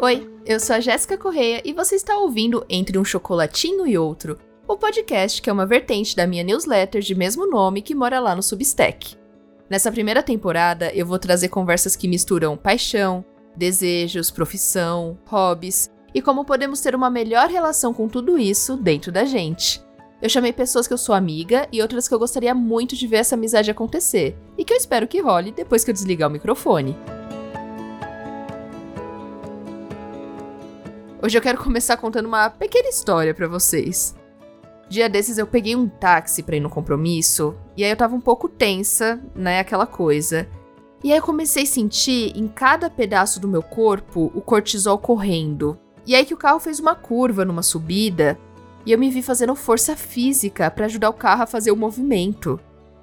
[0.00, 4.38] Oi, eu sou a Jéssica Correia e você está ouvindo Entre um Chocolatinho e Outro,
[4.68, 8.36] o podcast que é uma vertente da minha newsletter de mesmo nome que mora lá
[8.36, 9.16] no Substack.
[9.68, 13.24] Nessa primeira temporada, eu vou trazer conversas que misturam paixão,
[13.56, 19.24] desejos, profissão, hobbies e como podemos ter uma melhor relação com tudo isso dentro da
[19.24, 19.82] gente.
[20.22, 23.16] Eu chamei pessoas que eu sou amiga e outras que eu gostaria muito de ver
[23.16, 26.96] essa amizade acontecer e que eu espero que role depois que eu desligar o microfone.
[31.20, 34.14] Hoje eu quero começar contando uma pequena história para vocês.
[34.88, 38.20] Dia desses eu peguei um táxi para ir no compromisso e aí eu tava um
[38.20, 40.48] pouco tensa, né, aquela coisa.
[41.02, 45.76] E aí eu comecei a sentir em cada pedaço do meu corpo o cortisol correndo.
[46.06, 48.38] E aí que o carro fez uma curva numa subida
[48.86, 52.60] e eu me vi fazendo força física para ajudar o carro a fazer o movimento.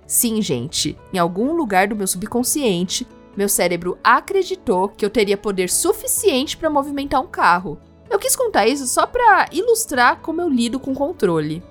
[0.07, 3.05] Sim, gente, em algum lugar do meu subconsciente,
[3.35, 7.77] meu cérebro acreditou que eu teria poder suficiente para movimentar um carro.
[8.09, 11.64] Eu quis contar isso só para ilustrar como eu lido com controle.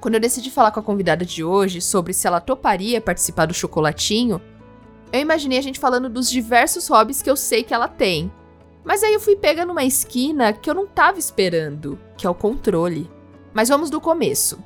[0.00, 3.54] Quando eu decidi falar com a convidada de hoje sobre se ela toparia participar do
[3.54, 4.40] chocolatinho,
[5.12, 8.32] eu imaginei a gente falando dos diversos hobbies que eu sei que ela tem.
[8.84, 12.34] Mas aí eu fui pega numa esquina que eu não tava esperando, que é o
[12.34, 13.10] controle.
[13.52, 14.58] Mas vamos do começo.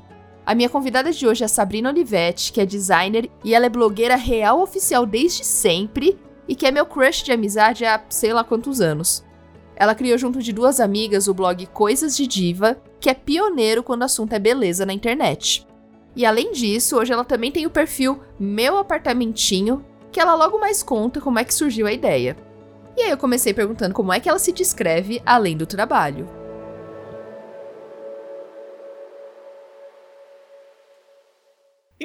[0.45, 4.15] A minha convidada de hoje é Sabrina Olivetti, que é designer e ela é blogueira
[4.15, 6.17] real oficial desde sempre
[6.47, 9.23] e que é meu crush de amizade há sei lá quantos anos.
[9.75, 14.01] Ela criou junto de duas amigas o blog Coisas de Diva, que é pioneiro quando
[14.01, 15.67] o assunto é beleza na internet.
[16.15, 20.81] E além disso, hoje ela também tem o perfil Meu Apartamentinho, que ela logo mais
[20.81, 22.37] conta como é que surgiu a ideia.
[22.95, 26.25] E aí eu comecei perguntando como é que ela se descreve além do trabalho.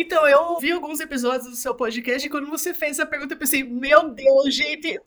[0.00, 3.38] Então, eu vi alguns episódios do seu podcast e quando você fez essa pergunta, eu
[3.38, 4.98] pensei, meu Deus, gente,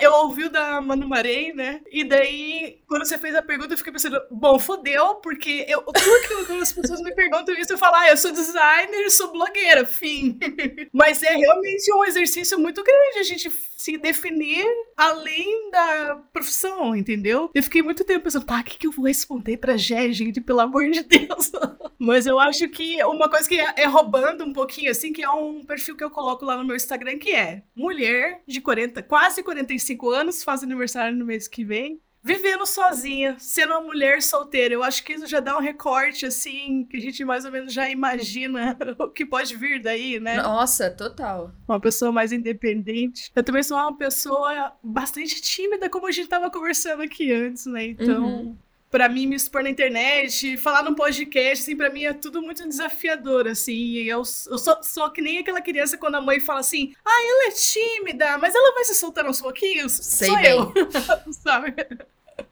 [0.00, 1.82] eu ouvi o da Manu Marei, né?
[1.92, 6.20] E daí, quando você fez a pergunta, eu fiquei pensando, bom, fodeu, porque eu, tudo
[6.26, 9.84] que quando as pessoas me perguntam isso, eu falo, ah, eu sou designer, sou blogueira,
[9.84, 10.38] fim.
[10.90, 17.50] Mas é realmente um exercício muito grande a gente se definir além da profissão, entendeu?
[17.54, 20.38] Eu fiquei muito tempo pensando, tá, o que, que eu vou responder pra Gé, gente,
[20.38, 21.50] pelo amor de Deus?
[21.98, 25.64] Mas eu acho que uma coisa que é roubando um pouquinho, assim, que é um
[25.64, 30.10] perfil que eu coloco lá no meu Instagram, que é mulher de 40, quase 45
[30.10, 34.74] anos, faz aniversário no mês que vem, vivendo sozinha, sendo uma mulher solteira.
[34.74, 37.72] Eu acho que isso já dá um recorte, assim, que a gente mais ou menos
[37.72, 40.36] já imagina o que pode vir daí, né?
[40.36, 41.52] Nossa, total.
[41.66, 43.30] Uma pessoa mais independente.
[43.34, 47.86] Eu também sou uma pessoa bastante tímida, como a gente tava conversando aqui antes, né?
[47.86, 48.24] Então.
[48.24, 48.56] Uhum
[48.90, 52.66] para mim me expor na internet, falar num podcast, assim, para mim é tudo muito
[52.68, 53.98] desafiador, assim.
[53.98, 57.48] Eu, eu sou, sou que nem aquela criança quando a mãe fala assim: "Ah, ela
[57.48, 59.92] é tímida, mas ela vai se soltar aos pouquinhos".
[59.92, 60.50] Sei sou bem.
[60.50, 60.72] eu.
[61.32, 61.74] Sabe?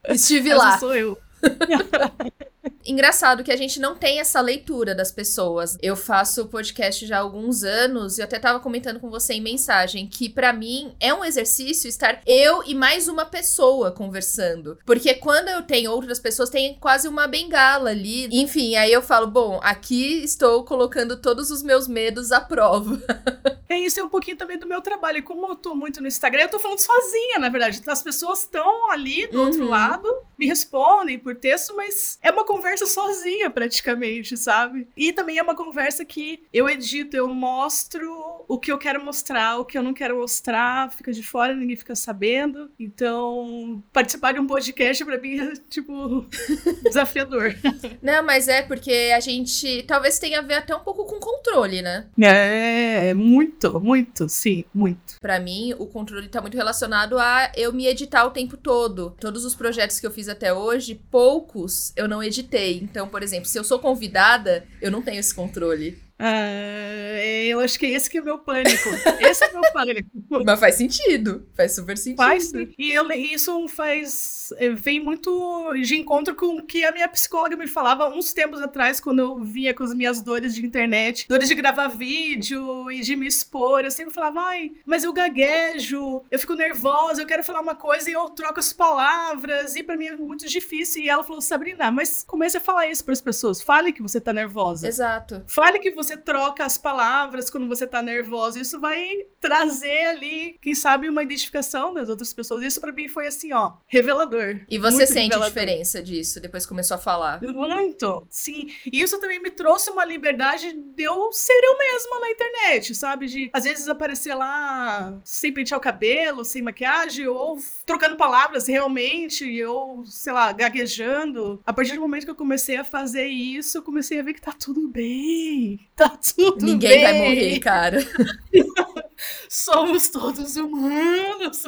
[0.09, 0.79] Estive Essa lá.
[0.79, 1.19] sou eu.
[2.87, 5.77] Engraçado que a gente não tem essa leitura das pessoas.
[5.83, 9.41] Eu faço podcast já há alguns anos e eu até tava comentando com você em
[9.41, 14.79] mensagem que para mim é um exercício estar eu e mais uma pessoa conversando.
[14.87, 18.29] Porque quando eu tenho outras pessoas, tem quase uma bengala ali.
[18.33, 22.99] Enfim, aí eu falo, bom, aqui estou colocando todos os meus medos à prova.
[23.71, 25.23] É isso, é um pouquinho também do meu trabalho.
[25.23, 27.83] Como eu tô muito no Instagram, eu tô falando sozinha, na verdade.
[27.87, 29.47] As pessoas estão ali do uhum.
[29.47, 30.09] outro lado,
[30.39, 34.89] me respondem por texto, mas é uma conversa sozinha, praticamente, sabe?
[34.97, 39.59] E também é uma conversa que eu edito, eu mostro o que eu quero mostrar,
[39.59, 42.71] o que eu não quero mostrar, fica de fora, ninguém fica sabendo.
[42.81, 46.27] Então, participar de um podcast pra mim é, tipo,
[46.85, 47.55] desafiador.
[48.03, 51.83] Não, mas é porque a gente talvez tenha a ver até um pouco com controle,
[51.83, 52.07] né?
[52.21, 55.21] É, é muito muito, muito, sim, muito.
[55.21, 59.15] Para mim, o controle tá muito relacionado a eu me editar o tempo todo.
[59.21, 62.79] Todos os projetos que eu fiz até hoje, poucos eu não editei.
[62.83, 65.99] Então, por exemplo, se eu sou convidada, eu não tenho esse controle.
[66.19, 68.89] Ah, eu acho que esse que é o meu pânico.
[69.21, 70.11] Esse é o meu pânico.
[70.45, 71.47] Mas faz sentido.
[71.55, 72.17] Faz super sentido.
[72.17, 72.53] Faz.
[72.77, 74.38] E eu, isso faz.
[74.59, 78.61] Eh, vem muito de encontro com o que a minha psicóloga me falava uns tempos
[78.61, 83.01] atrás, quando eu vinha com as minhas dores de internet, dores de gravar vídeo e
[83.01, 83.85] de me expor.
[83.85, 88.11] Eu sempre falava, ai, mas eu gaguejo, eu fico nervosa, eu quero falar uma coisa
[88.11, 91.03] e eu troco as palavras, e para mim é muito difícil.
[91.03, 93.63] E ela falou, Sabrina, mas comece a falar isso para as pessoas.
[93.63, 94.89] Fale que você tá nervosa.
[94.89, 95.45] Exato.
[95.47, 98.59] Fale que você você troca as palavras quando você tá nervosa.
[98.59, 102.63] Isso vai trazer ali, quem sabe, uma identificação das outras pessoas.
[102.63, 104.38] Isso para mim foi assim, ó, revelador.
[104.69, 105.49] E você sente revelador.
[105.49, 107.41] diferença disso depois que começou a falar?
[107.43, 108.69] Muito, sim.
[108.91, 113.27] E isso também me trouxe uma liberdade de eu ser eu mesma na internet, sabe?
[113.27, 119.65] De às vezes aparecer lá sem pentear o cabelo, sem maquiagem, ou trocando palavras realmente,
[119.65, 121.61] ou, sei lá, gaguejando.
[121.67, 124.41] A partir do momento que eu comecei a fazer isso, eu comecei a ver que
[124.41, 125.81] tá tudo bem.
[125.97, 127.03] Tá tudo Ninguém bem.
[127.03, 127.99] vai morrer, cara.
[129.49, 131.63] Somos todos humanos.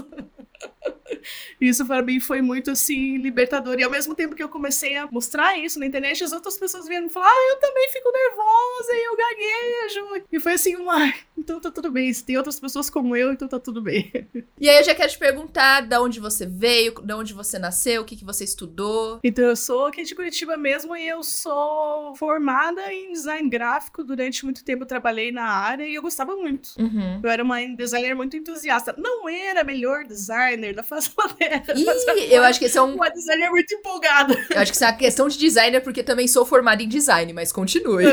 [1.60, 3.78] Isso para mim foi muito assim libertador.
[3.78, 6.86] E ao mesmo tempo que eu comecei a mostrar isso na internet, as outras pessoas
[6.86, 10.26] vieram falar: Ah, eu também fico nervosa e eu gaguejo.
[10.32, 12.12] E foi assim, uai, então tá tudo bem.
[12.12, 14.10] Se tem outras pessoas como eu, então tá tudo bem.
[14.60, 18.02] E aí eu já quero te perguntar de onde você veio, de onde você nasceu,
[18.02, 19.18] o que, que você estudou.
[19.24, 24.04] Então eu sou aqui de Curitiba mesmo e eu sou formada em design gráfico.
[24.04, 26.74] Durante muito tempo eu trabalhei na área e eu gostava muito.
[26.78, 27.20] Uhum.
[27.22, 28.94] Eu era uma designer muito entusiasta.
[28.98, 31.64] Não era a melhor designer da face da terra.
[31.74, 32.94] Ih, eu acho que esse é um.
[32.94, 34.34] Uma designer muito empolgada.
[34.50, 37.32] Eu acho que isso é uma questão de designer, porque também sou formada em design,
[37.32, 38.04] mas continue.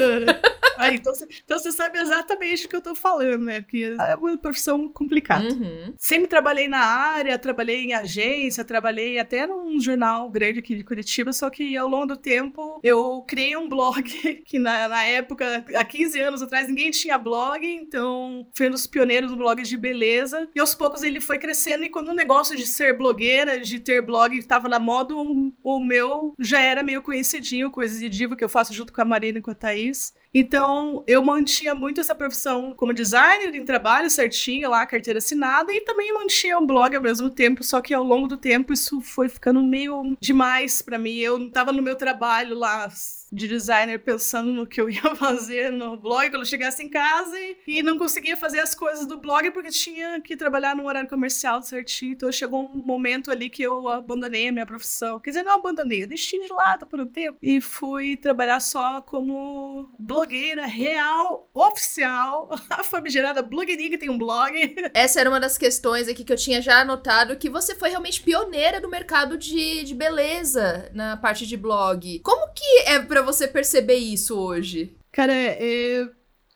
[0.77, 3.61] Aí, então, você, então você sabe exatamente o que eu tô falando, né?
[3.61, 5.47] Porque é uma profissão complicada.
[5.47, 5.93] Uhum.
[5.97, 11.33] Sempre trabalhei na área, trabalhei em agência, trabalhei até num jornal grande aqui de Curitiba,
[11.33, 14.03] só que ao longo do tempo eu criei um blog
[14.45, 18.85] que na, na época, há 15 anos atrás, ninguém tinha blog, então fui um dos
[18.85, 20.47] pioneiros do blog de beleza.
[20.53, 24.01] E aos poucos ele foi crescendo e quando o negócio de ser blogueira, de ter
[24.01, 28.49] blog estava na moda, o, meu já era meio conhecidinho, coisa de diva que eu
[28.49, 30.13] faço junto com a Marina e com a Thaís.
[30.33, 35.81] Então, eu mantinha muito essa profissão como designer em trabalho certinho, lá, carteira assinada, e
[35.81, 39.29] também mantinha um blog ao mesmo tempo, só que ao longo do tempo isso foi
[39.29, 41.15] ficando meio demais para mim.
[41.15, 42.87] Eu tava no meu trabalho lá
[43.31, 47.35] de designer pensando no que eu ia fazer no blog quando eu chegasse em casa
[47.65, 51.61] e, não conseguia fazer as coisas do blog porque tinha que trabalhar no horário comercial
[51.61, 52.13] certinho.
[52.13, 55.19] Então chegou um momento ali que eu abandonei a minha profissão.
[55.19, 59.01] Quer dizer, não abandonei, eu deixei de lado por um tempo e fui trabalhar só
[59.01, 64.53] como blogueira real, oficial, a famigerada blogueirinha que tem um blog.
[64.93, 68.21] Essa era uma das questões aqui que eu tinha já anotado, que você foi realmente
[68.21, 72.19] pioneira do mercado de, de beleza na parte de blog.
[72.19, 74.95] Como que é pra você perceber isso hoje?
[75.11, 76.07] Cara, é,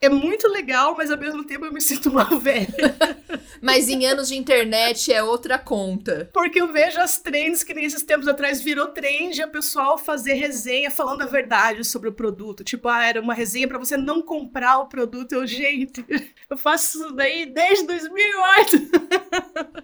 [0.02, 2.98] é muito legal, mas ao mesmo tempo eu me sinto uma velha.
[3.62, 6.28] mas em anos de internet é outra conta.
[6.34, 10.90] Porque eu vejo as trends que nesses tempos atrás virou trend a pessoal fazer resenha
[10.90, 12.64] falando a verdade sobre o produto.
[12.64, 15.34] Tipo, ah, era uma resenha para você não comprar o produto.
[15.34, 16.04] Eu, gente,
[16.50, 18.92] eu faço isso daí desde 2008.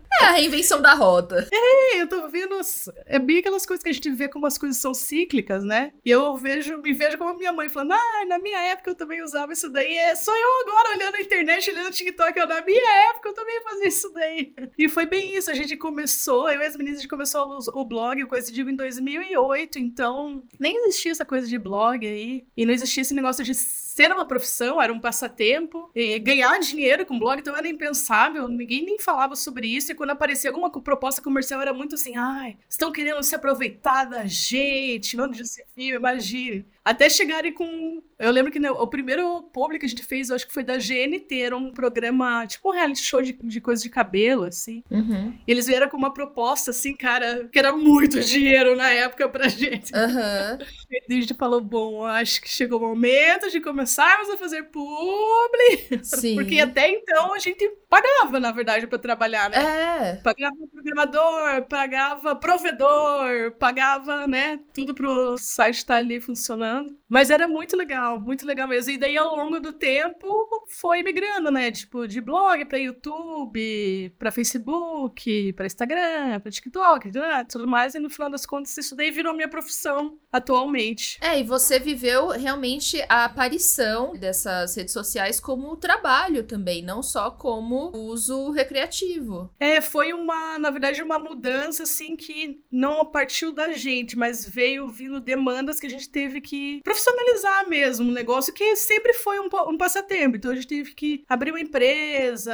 [0.22, 1.48] É a reinvenção da roda.
[1.52, 2.60] É, eu tô vendo.
[3.06, 5.94] É bem aquelas coisas que a gente vê como as coisas são cíclicas, né?
[6.04, 8.96] E eu vejo, me vejo como a minha mãe falando, ah, na minha época eu
[8.96, 9.96] também usava isso daí.
[9.96, 12.38] É só eu agora olhando a internet, olhando o TikTok.
[12.38, 14.54] Eu, na minha época eu também fazia isso daí.
[14.78, 15.52] E foi bem isso.
[15.52, 18.70] A gente começou, eu e as meninas, a gente começou o, blog, o Coisa Digo,
[18.70, 19.80] em 2008.
[19.80, 22.46] Então, nem existia essa coisa de blog aí.
[22.56, 23.54] E não existia esse negócio de
[23.98, 25.92] ser uma profissão, era um passatempo.
[26.22, 28.48] Ganhar dinheiro com blog, então era impensável.
[28.48, 29.92] Ninguém nem falava sobre isso.
[29.92, 34.26] E quando aparecia alguma proposta comercial, era muito assim: ai, estão querendo se aproveitar da
[34.26, 35.42] gente, não de
[35.74, 36.64] filho, imagine.
[36.88, 38.02] Até chegarem com.
[38.18, 40.78] Eu lembro que o primeiro público que a gente fez, eu acho que foi da
[40.78, 44.82] GNT, era um programa, tipo um reality show de, de coisa de cabelo, assim.
[44.90, 45.38] Uhum.
[45.46, 49.50] E eles vieram com uma proposta, assim, cara, que era muito dinheiro na época pra
[49.50, 49.92] gente.
[49.92, 50.66] Uhum.
[50.90, 56.00] E a gente falou: bom, acho que chegou o momento de começarmos a fazer publi.
[56.04, 56.36] Sim.
[56.36, 59.58] Porque até então a gente pagava, na verdade, pra trabalhar, né?
[59.58, 60.16] É.
[60.18, 66.98] Pagava programador, pagava provedor, pagava, né, tudo pro site estar ali funcionando.
[67.08, 68.92] Mas era muito legal, muito legal mesmo.
[68.92, 70.28] E daí, ao longo do tempo,
[70.68, 71.72] foi migrando, né?
[71.72, 77.46] Tipo, de blog para YouTube, para Facebook, para Instagram, para TikTok, né?
[77.46, 77.96] tudo mais.
[77.96, 81.18] E no final das contas, isso daí virou minha profissão atualmente.
[81.22, 87.32] É, e você viveu realmente a aparição dessas redes sociais como trabalho também, não só
[87.32, 89.50] como uso recreativo.
[89.60, 94.90] É, foi uma, na verdade, uma mudança, assim, que não partiu da gente, mas veio
[94.90, 99.48] vindo demandas que a gente teve que profissionalizar mesmo um negócio que sempre foi um,
[99.70, 100.36] um, passatempo.
[100.36, 102.54] Então a gente teve que abrir uma empresa,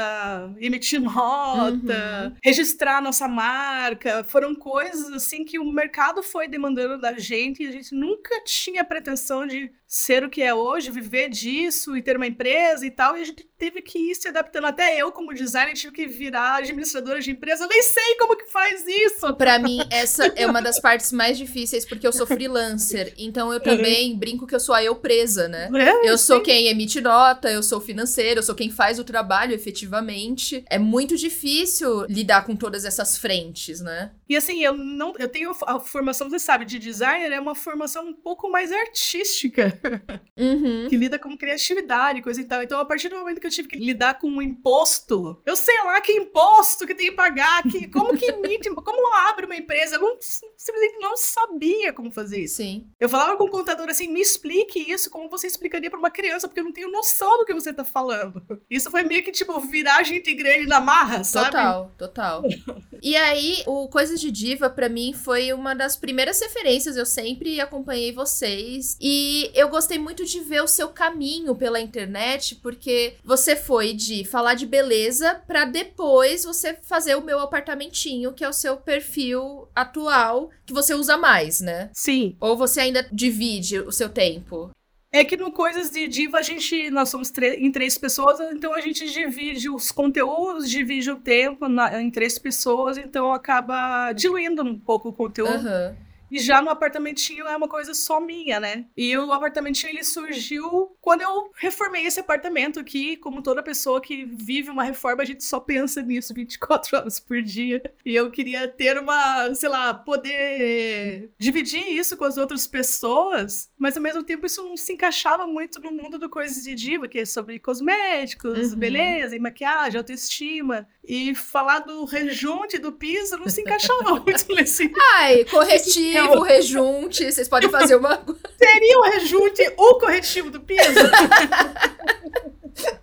[0.57, 2.35] emitir nota, uhum.
[2.43, 4.23] registrar nossa marca.
[4.25, 8.83] Foram coisas assim que o mercado foi demandando da gente e a gente nunca tinha
[8.83, 13.15] pretensão de ser o que é hoje, viver disso e ter uma empresa e tal,
[13.15, 14.65] e a gente teve que ir se adaptando.
[14.65, 17.63] Até eu, como designer, tive que virar administradora de empresa.
[17.63, 19.31] Eu nem sei como que faz isso.
[19.35, 23.13] Para mim, essa é uma das partes mais difíceis, porque eu sou freelancer.
[23.19, 24.17] Então eu também uhum.
[24.17, 25.69] brinco que eu sou a eu presa, né?
[25.75, 26.43] É, eu sou sim.
[26.43, 30.65] quem emite nota, eu sou financeiro, eu sou quem faz o trabalho efetivamente.
[30.71, 34.11] É muito difícil lidar com todas essas frentes, né?
[34.33, 35.13] E assim, eu não.
[35.19, 39.79] Eu tenho a formação, você sabe, de designer, é uma formação um pouco mais artística.
[40.35, 40.87] Uhum.
[40.89, 42.63] que lida com criatividade, coisa e tal.
[42.63, 45.39] Então, a partir do momento que eu tive que lidar com um imposto.
[45.45, 49.45] Eu sei lá que imposto que tem que pagar, que, como que emite, como abre
[49.45, 49.97] uma empresa.
[49.97, 52.55] Eu não, simplesmente não sabia como fazer isso.
[52.55, 52.87] Sim.
[52.99, 56.47] Eu falava com o contador assim: me explique isso como você explicaria para uma criança,
[56.47, 58.41] porque eu não tenho noção do que você tá falando.
[58.67, 61.51] Isso foi meio que tipo virar gente grande na marra, sabe?
[61.51, 62.43] Total, total.
[63.01, 66.95] e aí, o Coisas de Diva, para mim, foi uma das primeiras referências.
[66.95, 68.97] Eu sempre acompanhei vocês.
[69.01, 74.23] E eu gostei muito de ver o seu caminho pela internet, porque você foi de
[74.23, 79.67] falar de beleza para depois você fazer o meu apartamentinho, que é o seu perfil
[79.75, 81.89] atual, que você usa mais, né?
[81.93, 82.37] Sim.
[82.39, 84.71] Ou você ainda divide o seu tempo?
[85.15, 88.81] É que no Coisas de Diva a gente, nós somos em três pessoas, então a
[88.81, 94.75] gente divide os conteúdos, divide o tempo na, em três pessoas, então acaba diluindo um
[94.75, 95.67] pouco o conteúdo.
[95.67, 95.95] Uhum.
[96.33, 98.85] E já no apartamentinho é uma coisa só minha, né?
[98.97, 104.25] E o apartamentinho ele surgiu quando eu reformei esse apartamento aqui, como toda pessoa que
[104.25, 107.83] vive uma reforma, a gente só pensa nisso 24 horas por dia.
[108.03, 113.95] E eu queria ter uma, sei lá, poder dividir isso com as outras pessoas, mas
[113.95, 117.19] ao mesmo tempo isso não se encaixava muito no mundo do Coisas de Diva, que
[117.19, 118.79] é sobre cosméticos, uhum.
[118.79, 120.87] beleza e maquiagem, autoestima.
[121.05, 124.91] E falar do rejunte do piso não se encaixava muito nesse.
[125.15, 128.23] Ai, corretivo, rejunte, vocês podem fazer uma.
[128.57, 130.83] Seria o rejunte o corretivo do piso?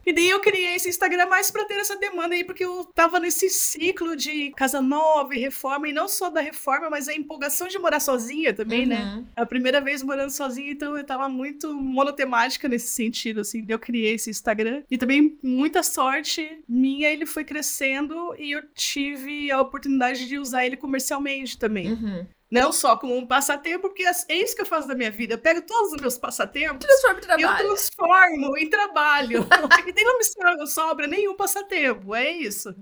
[0.04, 3.20] E daí eu criei esse Instagram mais pra ter essa demanda aí, porque eu tava
[3.20, 7.68] nesse ciclo de casa nova e reforma, e não só da reforma, mas a empolgação
[7.68, 8.96] de morar sozinha também, né?
[8.96, 9.16] uhum.
[9.20, 9.24] né?
[9.36, 14.14] A primeira vez morando sozinha, então eu tava muito monotemática nesse sentido, assim, eu criei
[14.14, 14.82] esse Instagram.
[14.90, 20.66] E também muita sorte minha, ele foi crescendo e eu tive a oportunidade de usar
[20.66, 21.92] ele comercialmente também.
[21.92, 22.26] Uhum.
[22.50, 25.34] Não só como um passatempo, porque é isso que eu faço da minha vida.
[25.34, 27.42] Eu pego todos os meus passatempos transformo em trabalho.
[27.42, 29.46] eu transformo em trabalho.
[29.86, 32.74] e daí não me sobra nenhum passatempo, é isso.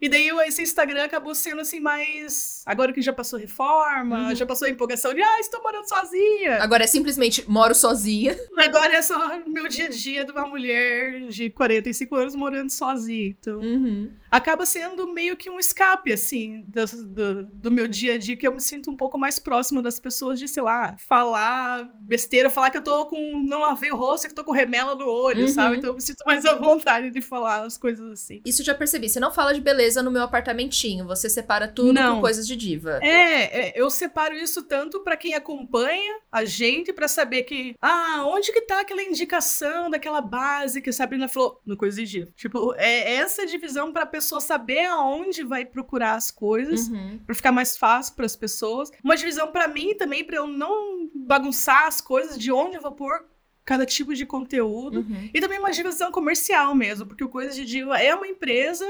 [0.00, 2.62] e daí esse Instagram acabou sendo assim mais...
[2.66, 4.34] Agora que já passou reforma, uhum.
[4.34, 6.62] já passou a empolgação de, ah, estou morando sozinha.
[6.62, 8.38] Agora é simplesmente moro sozinha.
[8.58, 13.28] Agora é só meu dia a dia de uma mulher de 45 anos morando sozinha.
[13.28, 14.10] Então, uhum.
[14.30, 18.46] acaba sendo meio que um escape, assim, do, do, do meu dia a dia, que
[18.46, 22.70] eu me sinto um pouco mais próximo das pessoas de, sei lá, falar besteira, falar
[22.70, 23.42] que eu tô com.
[23.46, 25.48] não lavei o rosto, que eu tô com remela no olho, uhum.
[25.48, 25.76] sabe?
[25.76, 28.40] Então eu me sinto mais à vontade de falar as coisas assim.
[28.44, 29.08] Isso já percebi.
[29.08, 32.16] Você não fala de beleza no meu apartamentinho, você separa tudo não.
[32.16, 32.98] com coisas de diva.
[33.02, 38.22] É, é eu separo isso tanto para quem acompanha a gente, para saber que, ah,
[38.26, 42.32] onde que tá aquela indicação daquela base que a Sabrina falou no Coisa de Diva?
[42.36, 47.18] Tipo, é essa divisão pra pessoa saber aonde vai procurar as coisas, uhum.
[47.26, 49.02] para ficar mais fácil para as pessoas pessoas.
[49.04, 52.92] Uma divisão para mim também, para eu não bagunçar as coisas de onde eu vou
[52.92, 53.24] pôr
[53.64, 55.00] cada tipo de conteúdo.
[55.00, 55.30] Uhum.
[55.32, 58.84] E também uma divisão comercial mesmo, porque o Coisa de Diva é uma empresa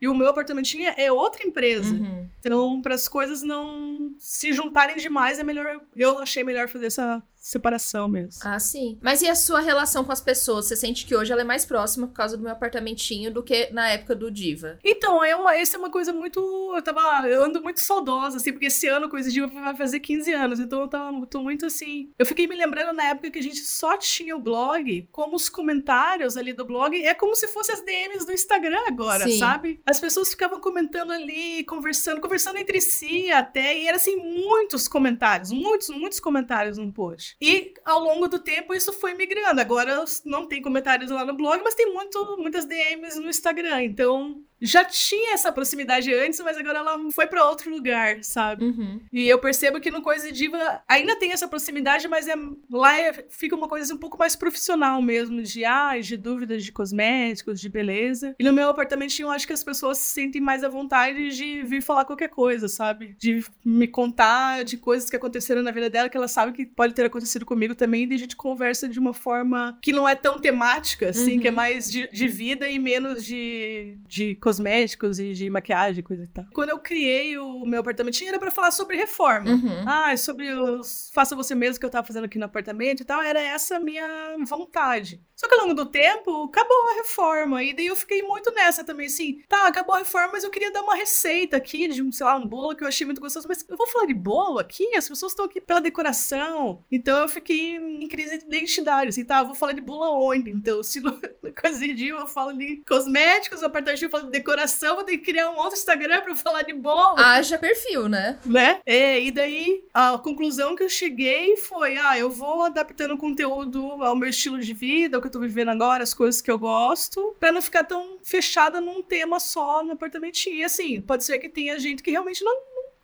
[0.00, 1.94] e o meu apartamentinho é outra empresa.
[1.94, 2.28] Uhum.
[2.40, 5.80] Então, para as coisas não se juntarem demais, é melhor.
[5.94, 8.40] Eu achei melhor fazer essa separação mesmo.
[8.42, 8.98] Ah, sim.
[9.02, 10.64] Mas e a sua relação com as pessoas?
[10.64, 13.68] Você sente que hoje ela é mais próxima por causa do meu apartamentinho do que
[13.70, 14.78] na época do Diva?
[14.82, 16.40] Então, é uma, essa é uma coisa muito.
[16.74, 17.28] Eu tava.
[17.28, 20.58] Eu ando muito saudosa, assim, porque esse ano Coisa Diva vai fazer 15 anos.
[20.58, 22.10] Então eu tava, tô muito assim.
[22.18, 25.50] Eu fiquei me lembrando na época que a gente só tinha o blog, como os
[25.50, 29.38] comentários ali do blog, é como se fossem as DMs do Instagram agora, sim.
[29.38, 29.82] sabe?
[29.84, 35.52] As pessoas ficavam comentando ali, conversando, conversando entre si até, e era assim, muitos comentários,
[35.52, 37.33] muitos, muitos comentários no post.
[37.40, 39.60] E ao longo do tempo isso foi migrando.
[39.60, 43.82] Agora não tem comentários lá no blog, mas tem muito, muitas DMs no Instagram.
[43.84, 48.64] Então já tinha essa proximidade antes, mas agora ela foi para outro lugar, sabe?
[48.64, 49.00] Uhum.
[49.12, 52.34] E eu percebo que no Coisa Diva ainda tem essa proximidade, mas é,
[52.70, 56.72] lá é, fica uma coisa um pouco mais profissional mesmo, de ah, de dúvidas de
[56.72, 58.34] cosméticos, de beleza.
[58.38, 61.62] E no meu apartamentinho, eu acho que as pessoas se sentem mais à vontade de
[61.62, 63.16] vir falar qualquer coisa, sabe?
[63.18, 66.94] De me contar de coisas que aconteceram na vida dela, que ela sabe que pode
[66.94, 70.38] ter acontecido comigo também, e a gente conversa de uma forma que não é tão
[70.38, 71.40] temática, assim, uhum.
[71.40, 76.24] que é mais de, de vida e menos de, de cosméticos e de maquiagem, coisa
[76.24, 76.44] e tal.
[76.52, 79.50] Quando eu criei o meu apartamentinho, era pra falar sobre reforma.
[79.50, 79.84] Uhum.
[79.86, 83.22] Ah, sobre os faça você mesmo que eu tava fazendo aqui no apartamento e tal.
[83.22, 85.20] Era essa a minha vontade.
[85.36, 87.62] Só que ao longo do tempo, acabou a reforma.
[87.62, 89.42] E daí eu fiquei muito nessa também, assim.
[89.48, 92.36] Tá, acabou a reforma, mas eu queria dar uma receita aqui de, um, sei lá,
[92.36, 93.48] um bolo que eu achei muito gostoso.
[93.48, 94.94] Mas eu vou falar de bolo aqui?
[94.96, 96.82] As pessoas estão aqui pela decoração.
[96.90, 99.40] Então eu fiquei em crise de identidade, assim, tá?
[99.40, 100.50] Eu vou falar de bolo aonde?
[100.50, 101.18] Então, se no
[101.60, 105.50] cozinho eu falo de cosméticos, no apartamento eu falo de decoração, vou ter que criar
[105.50, 107.18] um outro Instagram pra eu falar de bolo.
[107.18, 108.38] Haja perfil, né?
[108.44, 108.80] Né?
[108.86, 113.84] É, e daí a conclusão que eu cheguei foi: ah, eu vou adaptando o conteúdo
[114.02, 117.34] ao meu estilo de vida, que eu tô vivendo agora, as coisas que eu gosto,
[117.40, 120.56] pra não ficar tão fechada num tema só no apartamentinho.
[120.56, 122.54] E assim, pode ser que tenha gente que realmente não,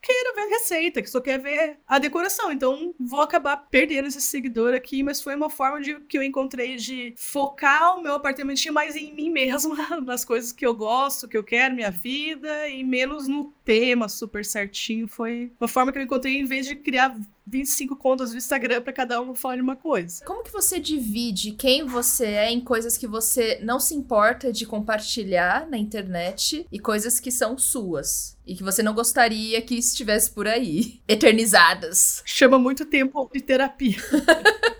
[0.00, 2.50] queira ver receita, que só quer ver a decoração.
[2.50, 6.77] Então, vou acabar perdendo esse seguidor aqui, mas foi uma forma de, que eu encontrei
[6.77, 11.37] de focar o meu apartamentinho mais em mim mesma, nas coisas que eu gosto, que
[11.37, 15.07] eu quero, minha vida, e menos no tema super certinho.
[15.07, 17.17] Foi uma forma que eu encontrei em vez de criar
[17.47, 20.25] 25 contas do Instagram para cada um falar uma coisa.
[20.25, 24.67] Como que você divide quem você é em coisas que você não se importa de
[24.67, 28.37] compartilhar na internet e coisas que são suas?
[28.47, 32.23] E que você não gostaria que estivesse por aí, eternizadas.
[32.25, 33.97] Chama muito tempo de terapia.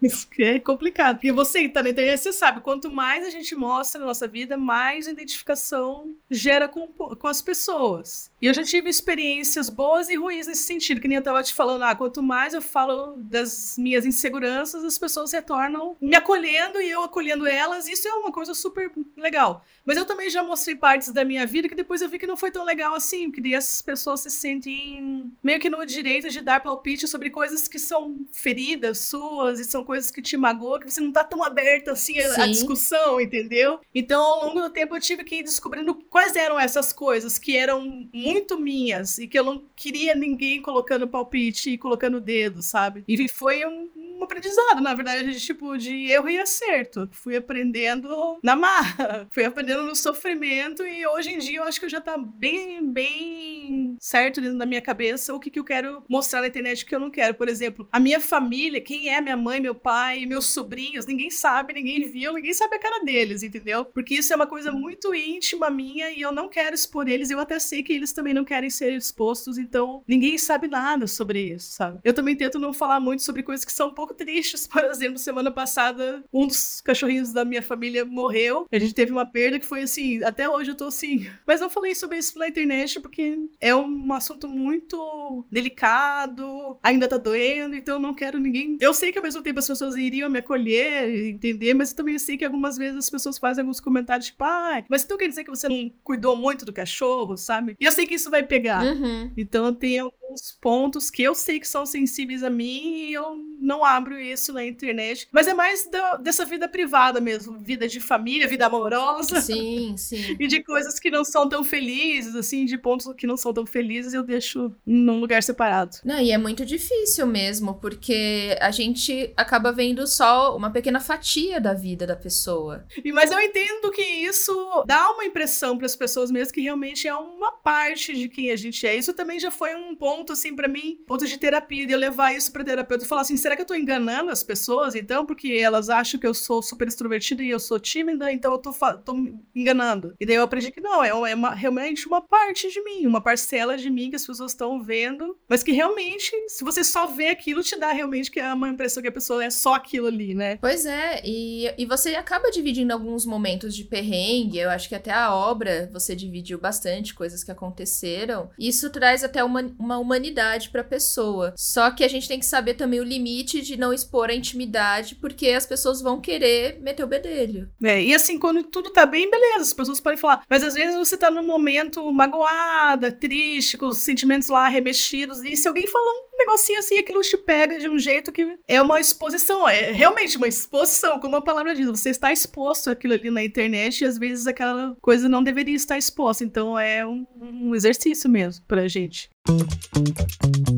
[0.00, 1.16] Isso é complicado.
[1.16, 4.56] Porque você tá na internet, você sabe, quanto mais a gente mostra na nossa vida,
[4.56, 8.27] mais identificação gera com, com as pessoas.
[8.40, 11.52] E eu já tive experiências boas e ruins nesse sentido, que nem eu tava te
[11.52, 16.88] falando, ah, quanto mais eu falo das minhas inseguranças, as pessoas retornam me acolhendo e
[16.88, 19.64] eu acolhendo elas, isso é uma coisa super legal.
[19.84, 22.36] Mas eu também já mostrei partes da minha vida que depois eu vi que não
[22.36, 26.62] foi tão legal assim, que as pessoas se sentem meio que no direito de dar
[26.62, 31.00] palpite sobre coisas que são feridas suas e são coisas que te magoam, que você
[31.00, 33.80] não tá tão aberta assim à discussão, entendeu?
[33.92, 37.56] Então, ao longo do tempo, eu tive que ir descobrindo quais eram essas coisas que
[37.56, 38.27] eram muito
[38.58, 43.04] minhas e que eu não queria ninguém colocando palpite e colocando dedo, sabe?
[43.06, 43.88] E foi um
[44.28, 47.08] aprendizado, na verdade, de tipo, de erro e acerto.
[47.12, 51.86] Fui aprendendo na marra, fui aprendendo no sofrimento e hoje em dia eu acho que
[51.86, 56.02] eu já tá bem, bem certo dentro da minha cabeça o que, que eu quero
[56.08, 57.34] mostrar na internet que eu não quero.
[57.34, 61.72] Por exemplo, a minha família, quem é minha mãe, meu pai, meus sobrinhos, ninguém sabe,
[61.72, 63.84] ninguém viu, ninguém sabe a cara deles, entendeu?
[63.84, 67.30] Porque isso é uma coisa muito íntima minha e eu não quero expor eles.
[67.30, 71.54] Eu até sei que eles também não querem ser expostos, então ninguém sabe nada sobre
[71.54, 72.00] isso, sabe?
[72.04, 74.66] Eu também tento não falar muito sobre coisas que são um pouco tristes.
[74.66, 78.66] Por exemplo, semana passada, um dos cachorrinhos da minha família morreu.
[78.70, 81.26] A gente teve uma perda que foi assim, até hoje eu tô assim.
[81.46, 87.16] Mas não falei sobre isso na internet porque é um assunto muito delicado, ainda tá
[87.16, 88.76] doendo, então eu não quero ninguém.
[88.80, 92.18] Eu sei que ao mesmo tempo as pessoas iriam me acolher, entender, mas eu também
[92.18, 95.44] sei que algumas vezes as pessoas fazem alguns comentários tipo, ah, mas então quer dizer
[95.44, 97.76] que você não cuidou muito do cachorro, sabe?
[97.78, 98.84] E eu sei que isso vai pegar.
[98.84, 99.30] Uhum.
[99.36, 103.84] Então tem alguns pontos que eu sei que são sensíveis a mim e eu não
[103.84, 105.28] abro isso na internet.
[105.32, 109.40] Mas é mais do, dessa vida privada mesmo, vida de família, vida amorosa.
[109.40, 110.36] Sim, sim.
[110.38, 113.66] e de coisas que não são tão felizes, assim, de pontos que não são tão
[113.66, 115.96] felizes, eu deixo num lugar separado.
[116.04, 121.60] Não, e é muito difícil mesmo, porque a gente acaba vendo só uma pequena fatia
[121.60, 122.84] da vida da pessoa.
[123.04, 127.06] E, mas eu entendo que isso dá uma impressão para as pessoas mesmo que realmente
[127.06, 128.96] é uma parte de quem a gente é.
[128.96, 132.32] Isso também já foi um ponto, assim, para mim, ponto de terapia, de eu levar
[132.32, 135.26] isso pra terapeuta e falar assim: será que eu tô enganando as pessoas, então?
[135.26, 138.72] Porque elas acham que eu sou super extrovertida e eu sou tímida, então eu tô,
[139.04, 139.14] tô
[139.54, 140.14] enganando.
[140.18, 143.20] E daí eu aprendi que não, é, é uma, realmente uma parte de mim, uma
[143.20, 147.28] parcela de mim que as pessoas estão vendo, mas que realmente, se você só vê
[147.28, 150.34] aquilo, te dá realmente que é uma impressão que a pessoa é só aquilo ali,
[150.34, 150.56] né?
[150.56, 155.10] Pois é, e, e você acaba dividindo alguns momentos de perrengue, eu acho que até
[155.10, 158.50] a obra você dividiu bastante coisas que aconteceram.
[158.58, 161.52] Isso traz até uma, uma humanidade pra pessoa.
[161.56, 165.14] Só que a gente tem que saber também o limite de não expor a intimidade,
[165.16, 167.68] porque as pessoas vão querer meter o bedelho.
[167.82, 170.96] É, e assim, quando tudo tá bem, beleza, as pessoas podem falar, mas às vezes
[170.96, 176.10] você tá num momento magoada, triste, com os sentimentos lá remexidos, e se alguém falar
[176.10, 180.36] um negocinho assim, aquilo te pega de um jeito que é uma exposição, é realmente
[180.36, 184.18] uma exposição, como a palavra diz, você está exposto aquilo ali na internet e às
[184.18, 189.30] vezes aquela coisa não deveria estar exposta, então é um, um exercício mesmo pra gente.
[189.48, 190.77] E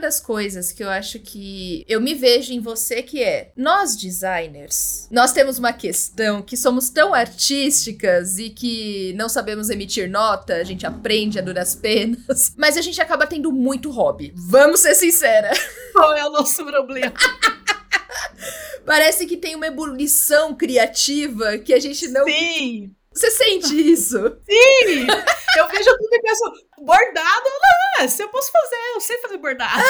[0.00, 3.94] uma das coisas que eu acho que eu me vejo em você que é, nós
[3.94, 10.54] designers, nós temos uma questão que somos tão artísticas e que não sabemos emitir nota,
[10.54, 14.32] a gente aprende a duras penas, mas a gente acaba tendo muito hobby.
[14.34, 15.50] Vamos ser sincera.
[15.92, 17.12] Qual é o nosso problema?
[18.86, 22.24] Parece que tem uma ebulição criativa que a gente não.
[22.24, 22.94] Sim!
[23.12, 24.18] Você sente isso?
[24.48, 25.06] Sim!
[25.58, 26.44] Eu vejo tudo e penso,
[26.78, 27.44] bordado,
[27.98, 29.82] não, se eu posso fazer, eu sei fazer bordado.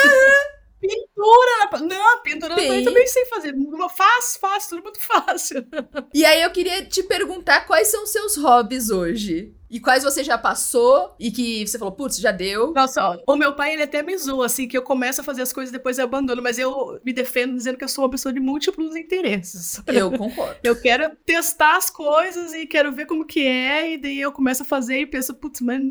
[0.79, 1.79] Pintura!
[1.81, 2.79] Não, pintura Sim.
[2.79, 3.53] eu também sei fazer.
[3.95, 5.63] Fácil, fácil, tudo muito fácil.
[6.11, 9.53] E aí eu queria te perguntar quais são os seus hobbies hoje?
[9.71, 12.73] E quais você já passou e que você falou, putz, já deu?
[12.73, 15.41] Nossa, ó, o meu pai, ele até me zoa, assim, que eu começo a fazer
[15.41, 18.11] as coisas e depois eu abandono, mas eu me defendo dizendo que eu sou uma
[18.11, 19.81] pessoa de múltiplos interesses.
[19.87, 20.59] Eu concordo.
[20.61, 24.63] eu quero testar as coisas e quero ver como que é, e daí eu começo
[24.63, 25.81] a fazer e penso, putz, mas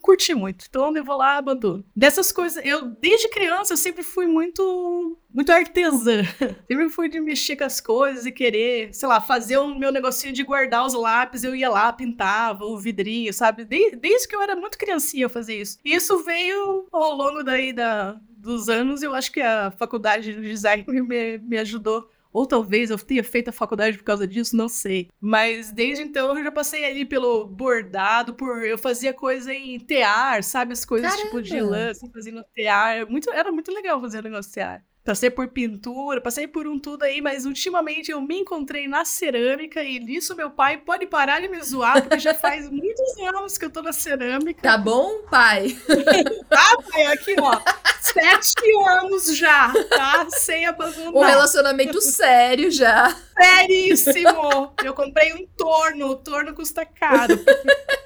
[0.00, 0.66] curti muito.
[0.68, 1.84] Então eu vou lá abandono.
[1.94, 6.22] Dessas coisas, eu, desde criança, eu sempre fui muito muito artesã.
[6.66, 10.32] Sempre fui de mexer com as coisas e querer, sei lá, fazer o meu negocinho
[10.32, 13.64] de guardar os lápis, eu ia lá, pintava o vidrinho, sabe?
[13.64, 15.78] Desde, desde que eu era muito criancinha eu fazia isso.
[15.84, 20.40] E isso veio ao longo daí da, dos anos, eu acho que a faculdade de
[20.40, 24.68] design me, me ajudou ou talvez eu tenha feito a faculdade por causa disso, não
[24.68, 25.08] sei.
[25.20, 30.42] Mas desde então eu já passei ali pelo bordado, por eu fazia coisa em tear,
[30.42, 30.72] sabe?
[30.72, 31.26] As coisas Caramba.
[31.26, 33.08] tipo de lã, assim, fazendo tear.
[33.08, 34.84] Muito, era muito legal fazer negócio de tear.
[35.08, 39.82] Passei por pintura, passei por um tudo aí, mas ultimamente eu me encontrei na cerâmica
[39.82, 43.64] e nisso meu pai pode parar de me zoar, porque já faz muitos anos que
[43.64, 44.60] eu tô na cerâmica.
[44.60, 45.74] Tá bom, pai?
[46.50, 47.58] tá, pai, aqui, ó.
[48.02, 48.54] Sete
[48.86, 50.26] anos já, tá?
[50.28, 51.14] Sem abandonar.
[51.14, 53.16] Um relacionamento sério já.
[53.34, 54.74] Seríssimo!
[54.84, 57.34] Eu comprei um torno, o torno custa caro.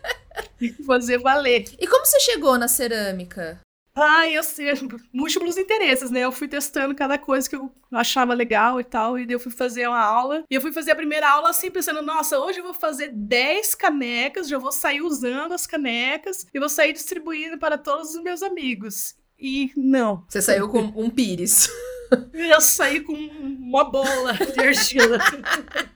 [0.86, 1.64] Fazer valer.
[1.80, 3.60] E como você chegou na cerâmica?
[3.94, 4.72] Ah, eu sei,
[5.12, 6.20] múltiplos interesses, né?
[6.20, 9.52] Eu fui testando cada coisa que eu achava legal e tal, e daí eu fui
[9.52, 10.44] fazer uma aula.
[10.50, 13.74] E eu fui fazer a primeira aula assim, pensando, nossa, hoje eu vou fazer 10
[13.74, 18.42] canecas, já vou sair usando as canecas e vou sair distribuindo para todos os meus
[18.42, 19.14] amigos.
[19.38, 20.24] E não.
[20.28, 21.68] Você saiu com um pires.
[22.32, 25.18] Eu saí com uma bola de argila.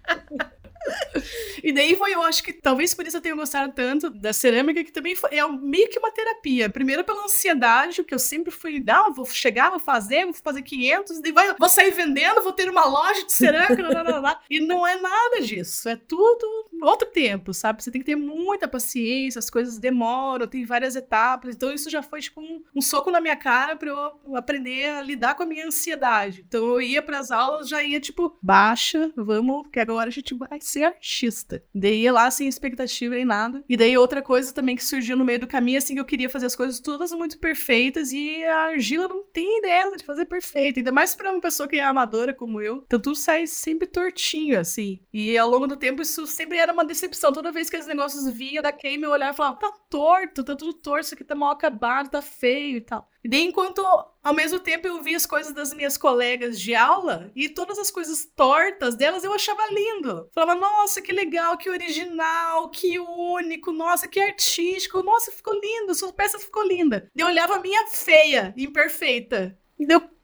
[1.66, 4.85] E daí foi, eu acho que talvez por isso eu tenha gostado tanto da cerâmica,
[4.85, 6.70] que também foi, é meio que uma terapia.
[6.70, 11.18] Primeiro pela ansiedade, que eu sempre fui, não, vou chegar, vou fazer, vou fazer 500,
[11.24, 14.40] e vai, vou sair vendendo, vou ter uma loja de cerâmica, blá, blá, blá.
[14.48, 15.88] e não é nada disso.
[15.88, 16.46] É tudo
[16.83, 17.83] outro tempo, sabe?
[17.83, 21.57] Você tem que ter muita paciência, as coisas demoram, tem várias etapas.
[21.57, 25.02] Então isso já foi tipo um, um soco na minha cara para eu aprender a
[25.02, 26.44] lidar com a minha ansiedade.
[26.46, 30.33] Então eu ia para as aulas, já ia tipo, baixa, vamos, que agora a gente
[30.33, 31.56] vai ser artista.
[31.75, 33.64] Daí ia lá sem expectativa nem nada.
[33.69, 36.31] E daí outra coisa também que surgiu no meio do caminho, assim, que eu queria
[36.31, 40.79] fazer as coisas todas muito perfeitas e a argila não tem ideia de fazer perfeito.
[40.79, 42.83] Ainda mais para uma pessoa que é amadora como eu.
[42.87, 45.01] Então tudo sai sempre tortinho, assim.
[45.12, 47.33] E ao longo do tempo isso sempre era uma decepção.
[47.33, 50.55] Toda vez que esses negócios vinham da Kame, eu olhava e falava, tá torto, tá
[50.57, 53.09] tudo torto, isso aqui tá mal acabado, tá feio e tal.
[53.27, 53.83] E daí, enquanto
[54.27, 57.93] ao mesmo tempo eu via as coisas das minhas colegas de aula e todas as
[57.93, 60.29] coisas tortas delas eu achava lindo.
[60.35, 66.12] Falava, nossa, que legal, que original, que único, nossa, que artístico, nossa, ficou lindo, sua
[66.12, 67.09] peça ficou linda.
[67.17, 69.57] Eu olhava a minha feia, imperfeita.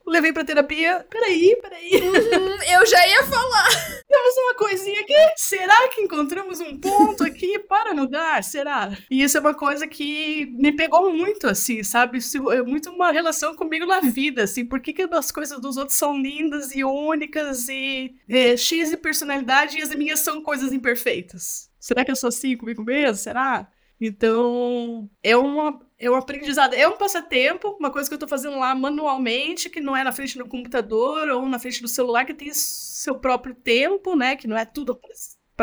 [0.07, 1.07] Levei pra terapia.
[1.09, 1.91] Peraí, peraí.
[1.95, 3.69] Uhum, eu já ia falar.
[4.09, 5.15] Temos uma coisinha aqui.
[5.37, 8.43] Será que encontramos um ponto aqui para mudar?
[8.45, 8.97] Será?
[9.11, 12.19] E isso é uma coisa que me pegou muito, assim, sabe?
[12.19, 14.65] Isso é muito uma relação comigo na vida, assim.
[14.65, 18.97] Por que, que as coisas dos outros são lindas e únicas e é, cheias de
[18.97, 21.71] personalidade e as minhas são coisas imperfeitas?
[21.79, 23.17] Será que eu sou assim comigo mesmo?
[23.17, 23.69] Será?
[24.05, 28.59] Então, é uma é um aprendizado, é um passatempo, uma coisa que eu tô fazendo
[28.59, 32.35] lá manualmente, que não é na frente do computador ou na frente do celular, que
[32.35, 34.35] tem seu próprio tempo, né?
[34.35, 35.01] Que não é tudo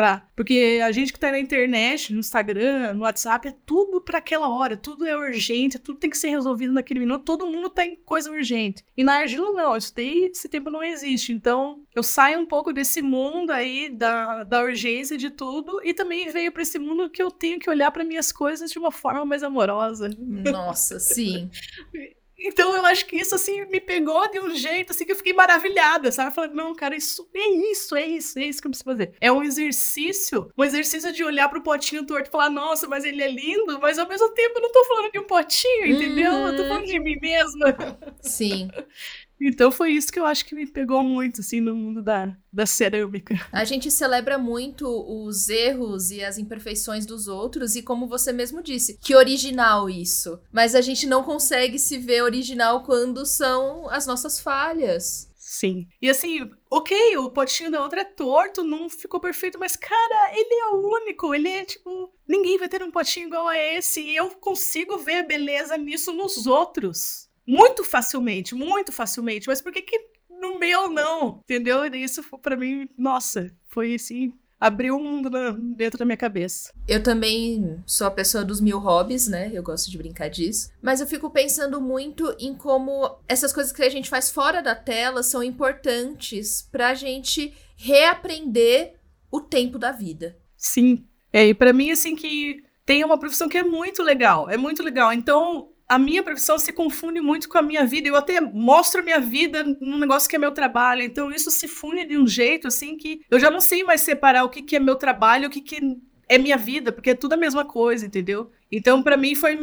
[0.00, 0.26] pra.
[0.34, 4.48] Porque a gente que tá na internet, no Instagram, no WhatsApp, é tudo para aquela
[4.48, 8.30] hora, tudo é urgente, tudo tem que ser resolvido naquele minuto, todo mundo tem coisa
[8.30, 8.82] urgente.
[8.96, 11.34] E na argila não, isso daí, esse tempo não existe.
[11.34, 16.30] Então, eu saio um pouco desse mundo aí da, da urgência de tudo e também
[16.30, 19.26] veio para esse mundo que eu tenho que olhar para minhas coisas de uma forma
[19.26, 20.08] mais amorosa.
[20.18, 21.50] Nossa, sim.
[22.40, 25.32] Então eu acho que isso assim me pegou de um jeito assim que eu fiquei
[25.32, 26.34] maravilhada, sabe?
[26.34, 29.14] Falando, não, cara, isso é isso, é isso, é isso que eu preciso fazer.
[29.20, 33.22] É um exercício, um exercício de olhar pro potinho torto e falar, nossa, mas ele
[33.22, 36.32] é lindo, mas ao mesmo tempo eu não tô falando de um potinho, entendeu?
[36.32, 36.48] Uhum.
[36.48, 37.76] Eu tô falando de mim mesma.
[38.20, 38.68] Sim.
[39.40, 42.66] Então foi isso que eu acho que me pegou muito, assim, no mundo da, da
[42.66, 43.34] cerâmica.
[43.50, 48.62] A gente celebra muito os erros e as imperfeições dos outros, e como você mesmo
[48.62, 50.38] disse, que original isso.
[50.52, 55.30] Mas a gente não consegue se ver original quando são as nossas falhas.
[55.36, 55.88] Sim.
[56.00, 60.54] E assim, ok, o potinho da outra é torto, não ficou perfeito, mas cara, ele
[60.54, 62.12] é o único, ele é tipo.
[62.28, 66.12] Ninguém vai ter um potinho igual a esse, e eu consigo ver a beleza nisso
[66.12, 69.46] nos outros muito facilmente, muito facilmente.
[69.46, 69.98] Mas por que, que
[70.40, 71.84] no meu não, entendeu?
[71.84, 75.30] E isso foi para mim, nossa, foi assim, abriu um mundo
[75.74, 76.72] dentro da minha cabeça.
[76.86, 79.50] Eu também sou a pessoa dos mil hobbies, né?
[79.52, 80.70] Eu gosto de brincar disso.
[80.82, 84.74] Mas eu fico pensando muito em como essas coisas que a gente faz fora da
[84.74, 88.94] tela são importantes pra gente reaprender
[89.30, 90.36] o tempo da vida.
[90.56, 91.06] Sim.
[91.32, 94.50] É, e pra mim, assim, que tem uma profissão que é muito legal.
[94.50, 95.12] É muito legal.
[95.12, 98.06] Então, a minha profissão se confunde muito com a minha vida.
[98.06, 101.02] Eu até mostro a minha vida num negócio que é meu trabalho.
[101.02, 104.44] Então isso se funde de um jeito assim que eu já não sei mais separar
[104.44, 105.98] o que, que é meu trabalho, o que, que
[106.28, 108.52] é minha vida, porque é tudo a mesma coisa, entendeu?
[108.70, 109.58] Então para mim foi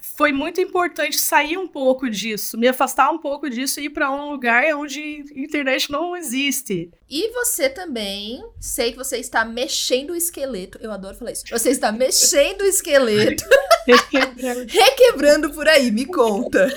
[0.00, 4.10] foi muito importante sair um pouco disso, me afastar um pouco disso e ir para
[4.10, 6.90] um lugar onde internet não existe.
[7.08, 10.78] E você também, sei que você está mexendo o esqueleto.
[10.80, 11.44] Eu adoro falar isso.
[11.50, 13.44] Você está mexendo o esqueleto.
[14.68, 16.68] Requebrando por aí, me conta.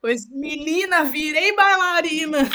[0.00, 2.38] Pois, menina, virei bailarina.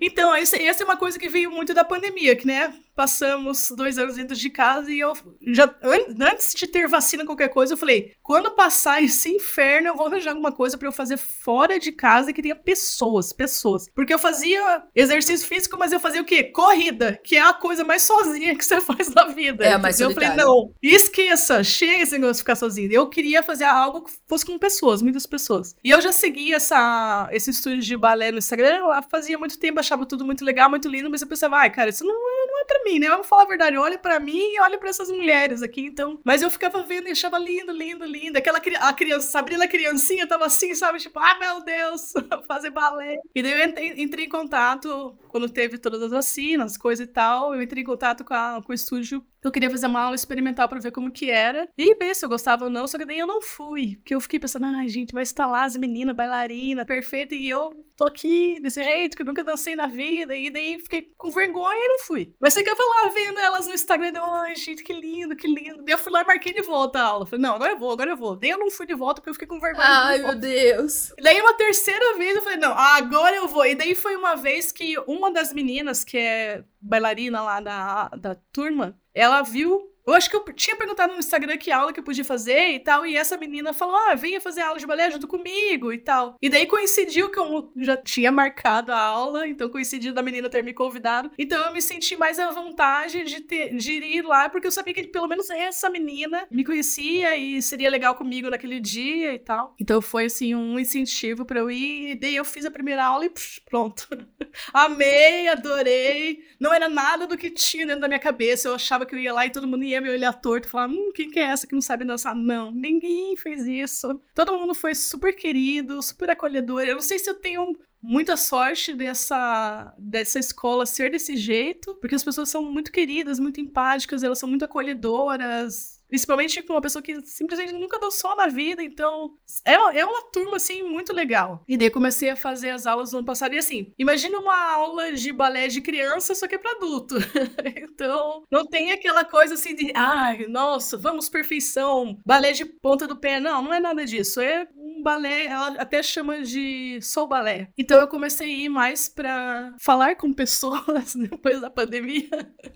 [0.00, 2.74] então, essa, é uma coisa que veio muito da pandemia, que, né?
[3.00, 5.74] passamos dois anos dentro de casa e eu já
[6.20, 10.32] antes de ter vacina qualquer coisa eu falei quando passar esse inferno eu vou arranjar
[10.32, 13.88] alguma coisa para eu fazer fora de casa que tenha pessoas pessoas.
[13.94, 16.44] Porque eu fazia exercício físico mas eu fazia o quê?
[16.44, 19.98] Corrida que é a coisa mais sozinha que você faz na vida é a mais
[19.98, 24.12] eu falei não esqueça chega esse negócio de ficar sozinho eu queria fazer algo que
[24.28, 25.74] fosse com pessoas muitas pessoas.
[25.82, 29.79] E eu já seguia essa esse estúdio de balé no Instagram eu fazia muito tempo
[29.80, 32.64] achava tudo muito legal muito lindo mas eu pensava ai cara isso não, não é
[32.70, 33.08] para mim, né?
[33.08, 33.76] Vamos falar a verdade.
[33.76, 36.20] Olha para mim e olha para essas mulheres aqui, então.
[36.24, 38.38] Mas eu ficava vendo e achava lindo, lindo, lindo.
[38.38, 40.98] Aquela a criança, Sabrina criancinha tava assim, sabe?
[40.98, 42.12] Tipo, ah, meu Deus,
[42.46, 43.16] fazer balé.
[43.34, 47.54] E daí eu entrei, entrei, em contato, quando teve todas as vacinas, coisa e tal,
[47.54, 50.68] eu entrei em contato com, a, com o estúdio eu queria fazer uma aula experimental
[50.68, 51.66] para ver como que era.
[51.76, 53.96] E ver se eu gostava ou não, só que daí eu não fui.
[53.96, 57.72] Porque eu fiquei pensando, ai, gente, vai estar lá as meninas, bailarina, perfeita, e eu
[58.00, 60.34] tô aqui desse jeito, que eu nunca dancei na vida.
[60.34, 62.34] E daí fiquei com vergonha e não fui.
[62.40, 65.82] Mas ficava lá vendo elas no Instagram, deu, ai, gente, que lindo, que lindo.
[65.82, 67.26] Daí eu fui lá e marquei de volta a aula.
[67.26, 68.36] Falei, não, agora eu vou, agora eu vou.
[68.36, 69.86] Daí eu não fui de volta porque eu fiquei com vergonha.
[69.86, 71.10] Ai, meu Deus.
[71.18, 73.66] E daí uma terceira vez eu falei, não, agora eu vou.
[73.66, 78.34] E daí foi uma vez que uma das meninas, que é bailarina lá da, da
[78.50, 82.04] turma, ela viu eu acho que eu tinha perguntado no Instagram que aula que eu
[82.04, 85.28] podia fazer e tal, e essa menina falou: ah, venha fazer aula de balé junto
[85.28, 86.36] comigo e tal.
[86.42, 90.62] E daí coincidiu que eu já tinha marcado a aula, então coincidiu da menina ter
[90.62, 91.30] me convidado.
[91.38, 94.94] Então eu me senti mais à vontade de, ter, de ir lá, porque eu sabia
[94.94, 99.74] que pelo menos essa menina me conhecia e seria legal comigo naquele dia e tal.
[99.80, 103.26] Então foi assim um incentivo para eu ir, e daí eu fiz a primeira aula
[103.26, 104.08] e psh, pronto.
[104.72, 106.44] Amei, adorei.
[106.58, 108.68] Não era nada do que tinha dentro da minha cabeça.
[108.68, 110.88] Eu achava que eu ia lá e todo mundo ia me olhar torto e falar:
[110.88, 112.34] hum, quem que é essa que não sabe dançar?
[112.34, 114.20] Não, ninguém fez isso.
[114.34, 116.82] Todo mundo foi super querido, super acolhedor.
[116.82, 122.14] Eu não sei se eu tenho muita sorte dessa, dessa escola ser desse jeito, porque
[122.14, 125.89] as pessoas são muito queridas, muito empáticas, elas são muito acolhedoras.
[126.10, 129.30] Principalmente com uma pessoa que simplesmente nunca dançou na vida, então
[129.64, 131.64] é, é uma turma, assim, muito legal.
[131.66, 135.12] E daí comecei a fazer as aulas no ano passado, e assim, imagina uma aula
[135.12, 137.14] de balé de criança, só que é pra adulto.
[137.90, 143.16] então, não tem aquela coisa assim de, ai, nossa, vamos perfeição, balé de ponta do
[143.16, 143.40] pé.
[143.40, 144.40] Não, não é nada disso.
[144.40, 147.68] É um balé, ela até chama de soul balé.
[147.78, 152.28] Então eu comecei a ir mais pra falar com pessoas depois da pandemia.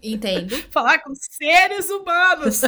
[0.03, 0.55] Entendo.
[0.71, 2.63] falar com seres humanos.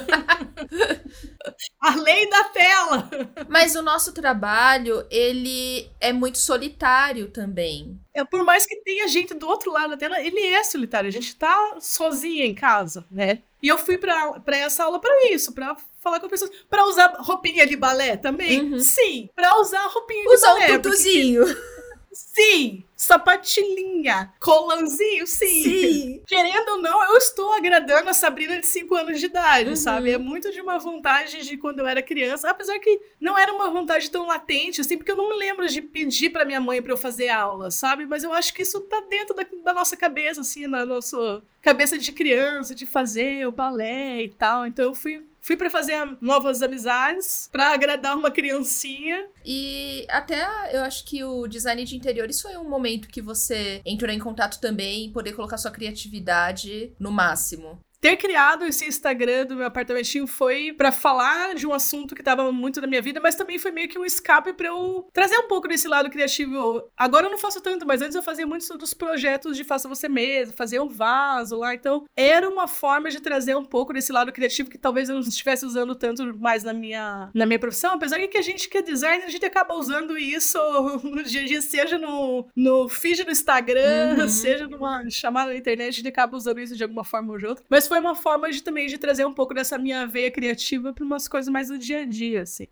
[1.81, 3.11] Além da tela.
[3.49, 7.99] Mas o nosso trabalho, ele é muito solitário também.
[8.15, 11.09] É, por mais que tenha gente do outro lado da tela, ele é solitário.
[11.09, 13.43] A gente tá sozinha em casa, né?
[13.63, 16.51] E eu fui pra, pra essa aula para isso, para falar com pessoas.
[16.69, 18.61] Pra usar roupinha de balé também?
[18.61, 18.79] Uhum.
[18.79, 19.29] Sim.
[19.35, 20.65] Pra usar roupinha de usar balé.
[20.67, 21.45] Usar um tutuzinho.
[21.45, 21.86] Porque...
[22.17, 22.83] Sim!
[22.97, 25.63] Sapatilhinha, colanzinho, sim.
[25.63, 26.23] sim.
[26.27, 29.77] Querendo ou não, eu estou agradando a Sabrina de 5 anos de idade, uhum.
[29.77, 30.13] sabe?
[30.13, 33.71] É muito de uma vontade de quando eu era criança, apesar que não era uma
[33.71, 36.93] vontade tão latente, assim, porque eu não me lembro de pedir para minha mãe para
[36.93, 38.07] eu fazer aula, sabe?
[38.07, 41.99] Mas eu acho que isso tá dentro da, da nossa cabeça, assim, na nossa cabeça
[41.99, 44.67] de criança, de fazer o balé e tal.
[44.67, 49.29] Então eu fui Fui para fazer novas amizades, para agradar uma criancinha.
[49.45, 50.45] E até
[50.77, 54.61] eu acho que o design de interiores foi um momento que você entrou em contato
[54.61, 57.79] também e poder colocar sua criatividade no máximo.
[58.01, 62.51] Ter criado esse Instagram do meu apartamentinho foi para falar de um assunto que tava
[62.53, 65.49] muito na minha vida, mas também foi meio que um escape para eu trazer um
[65.49, 66.89] pouco desse lado criativo.
[66.97, 70.09] Agora eu não faço tanto, mas antes eu fazia muitos dos projetos de faça você
[70.09, 74.33] mesmo, fazer um vaso lá, então era uma forma de trazer um pouco desse lado
[74.33, 78.19] criativo que talvez eu não estivesse usando tanto mais na minha na minha profissão, apesar
[78.29, 80.59] que a gente que é designer, a gente acaba usando isso
[81.05, 84.29] no dia a dia, seja no, no feed do Instagram, uhum.
[84.29, 87.47] seja numa chamada na internet, a gente acaba usando isso de alguma forma ou de
[87.47, 87.65] outra.
[87.69, 91.05] Mas foi uma forma de também de trazer um pouco dessa minha veia criativa para
[91.05, 92.67] umas coisas mais do dia a dia, assim.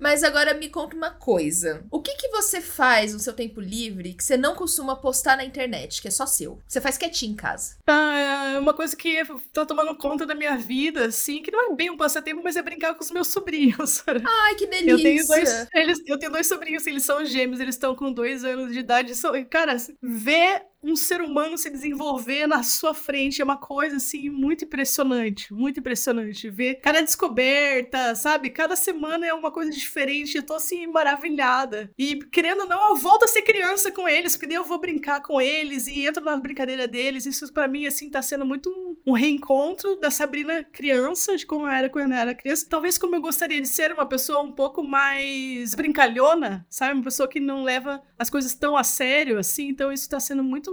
[0.00, 1.84] Mas agora me conta uma coisa.
[1.90, 5.44] O que que você faz no seu tempo livre que você não costuma postar na
[5.44, 6.60] internet, que é só seu?
[6.66, 7.76] Você faz quietinho em casa?
[7.86, 9.20] Ah, é uma coisa que
[9.52, 12.62] tá tomando conta da minha vida, assim, que não é bem um passatempo, mas é
[12.62, 14.04] brincar com os meus sobrinhos.
[14.06, 14.92] Ai, que delícia!
[14.92, 18.44] Eu tenho dois, eles, eu tenho dois sobrinhos, eles são gêmeos, eles estão com dois
[18.44, 19.14] anos de idade.
[19.16, 24.30] São, cara, ver um ser humano se desenvolver na sua frente é uma coisa assim
[24.30, 28.50] muito impressionante, muito impressionante ver cada descoberta, sabe?
[28.50, 31.90] Cada semana é uma coisa diferente, eu tô assim maravilhada.
[31.98, 34.80] E querendo ou não, eu volto a ser criança com eles, porque daí eu vou
[34.80, 37.26] brincar com eles e entro na brincadeira deles.
[37.26, 41.66] Isso para mim assim tá sendo muito um, um reencontro da Sabrina criança, de como
[41.66, 42.66] eu era quando eu era criança.
[42.68, 46.94] Talvez como eu gostaria de ser uma pessoa um pouco mais brincalhona, sabe?
[46.94, 49.68] Uma pessoa que não leva as coisas tão a sério assim.
[49.68, 50.67] Então isso tá sendo muito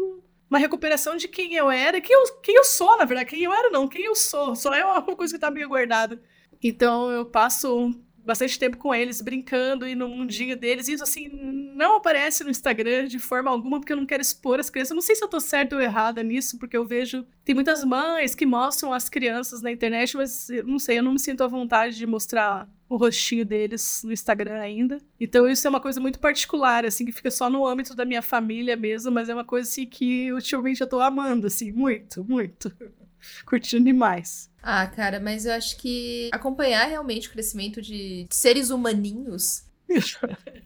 [0.50, 3.30] uma recuperação de quem eu era, quem eu, quem eu sou, na verdade.
[3.30, 4.56] Quem eu era, não, quem eu sou.
[4.56, 6.22] Só é uma coisa que tá meio guardada.
[6.62, 7.94] Então eu passo
[8.26, 10.88] bastante tempo com eles, brincando e no mundinho deles.
[10.88, 11.30] Isso, assim,
[11.76, 14.92] não aparece no Instagram de forma alguma, porque eu não quero expor as crianças.
[14.92, 17.26] Eu não sei se eu tô certa ou errada nisso, porque eu vejo.
[17.44, 21.20] Tem muitas mães que mostram as crianças na internet, mas não sei, eu não me
[21.20, 25.00] sinto à vontade de mostrar o rostinho deles no Instagram ainda.
[25.20, 28.22] Então isso é uma coisa muito particular, assim, que fica só no âmbito da minha
[28.22, 32.72] família mesmo, mas é uma coisa assim que ultimamente eu tô amando, assim, muito, muito.
[33.46, 34.52] Curtindo demais.
[34.62, 39.65] Ah, cara, mas eu acho que acompanhar realmente o crescimento de seres humaninhos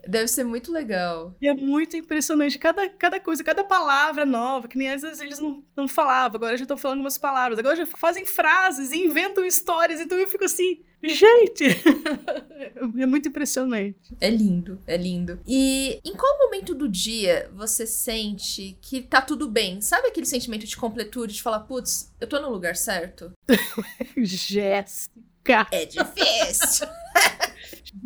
[0.08, 1.36] Deve ser muito legal.
[1.41, 2.58] E é muito impressionante.
[2.58, 6.58] Cada, cada coisa, cada palavra nova, que nem às vezes eles não, não falavam, agora
[6.58, 10.45] já estão falando umas palavras, agora já fazem frases e inventam histórias, então eu fico
[10.45, 11.65] assim, gente!
[12.99, 14.15] é muito impressionante.
[14.19, 15.39] É lindo, é lindo.
[15.47, 19.82] E em qual momento do dia você sente que tá tudo bem?
[19.82, 23.32] Sabe aquele sentimento de completude, de falar, putz, eu tô no lugar certo?
[24.17, 25.67] Jéssica!
[25.71, 26.88] É difícil!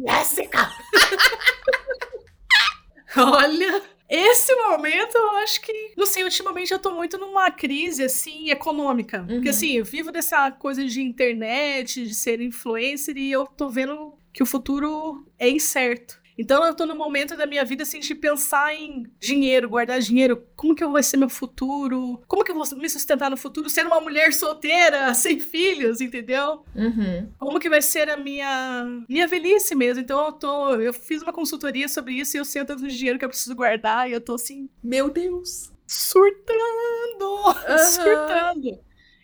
[0.07, 0.69] Jéssica!
[3.15, 8.49] Olha, esse momento eu acho que, não sei, ultimamente eu tô muito numa crise, assim,
[8.49, 9.21] econômica.
[9.21, 9.27] Uhum.
[9.27, 14.13] Porque, assim, eu vivo dessa coisa de internet, de ser influencer, e eu tô vendo
[14.31, 16.22] que o futuro é incerto.
[16.37, 20.43] Então eu tô no momento da minha vida assim de pensar em dinheiro, guardar dinheiro,
[20.55, 23.87] como que vai ser meu futuro, como que eu vou me sustentar no futuro sendo
[23.87, 26.63] uma mulher solteira, sem filhos, entendeu?
[26.75, 27.31] Uhum.
[27.37, 30.01] Como que vai ser a minha minha velhice mesmo.
[30.01, 32.95] Então eu tô, eu fiz uma consultoria sobre isso e eu sei o tanto de
[32.95, 36.55] dinheiro que eu preciso guardar e eu tô assim, meu Deus, surtando,
[37.69, 37.77] uhum.
[37.77, 38.79] surtando.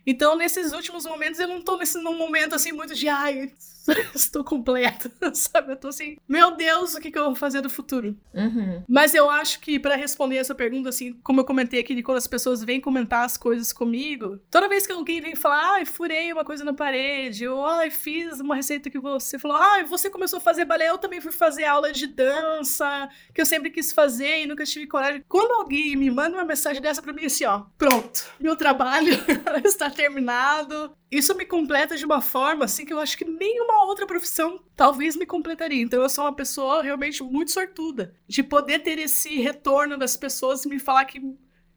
[0.05, 3.53] Então, nesses últimos momentos, eu não tô nesse num momento assim muito de ai,
[4.13, 5.73] estou completa, sabe?
[5.73, 8.15] Eu tô assim, meu Deus, o que, que eu vou fazer do futuro?
[8.33, 8.83] Uhum.
[8.87, 12.17] Mas eu acho que para responder essa pergunta, assim, como eu comentei aqui, de quando
[12.17, 16.31] as pessoas vêm comentar as coisas comigo, toda vez que alguém vem falar, ai, furei
[16.31, 20.37] uma coisa na parede, ou ai, fiz uma receita que você falou, ai, você começou
[20.37, 24.43] a fazer balé, eu também fui fazer aula de dança, que eu sempre quis fazer
[24.43, 25.23] e nunca tive coragem.
[25.27, 29.13] Quando alguém me manda uma mensagem dessa pra mim, assim, ó, pronto, meu trabalho
[29.63, 34.05] está terminado, isso me completa de uma forma assim que eu acho que nenhuma outra
[34.05, 35.81] profissão talvez me completaria.
[35.81, 40.63] Então eu sou uma pessoa realmente muito sortuda de poder ter esse retorno das pessoas
[40.63, 41.19] e me falar que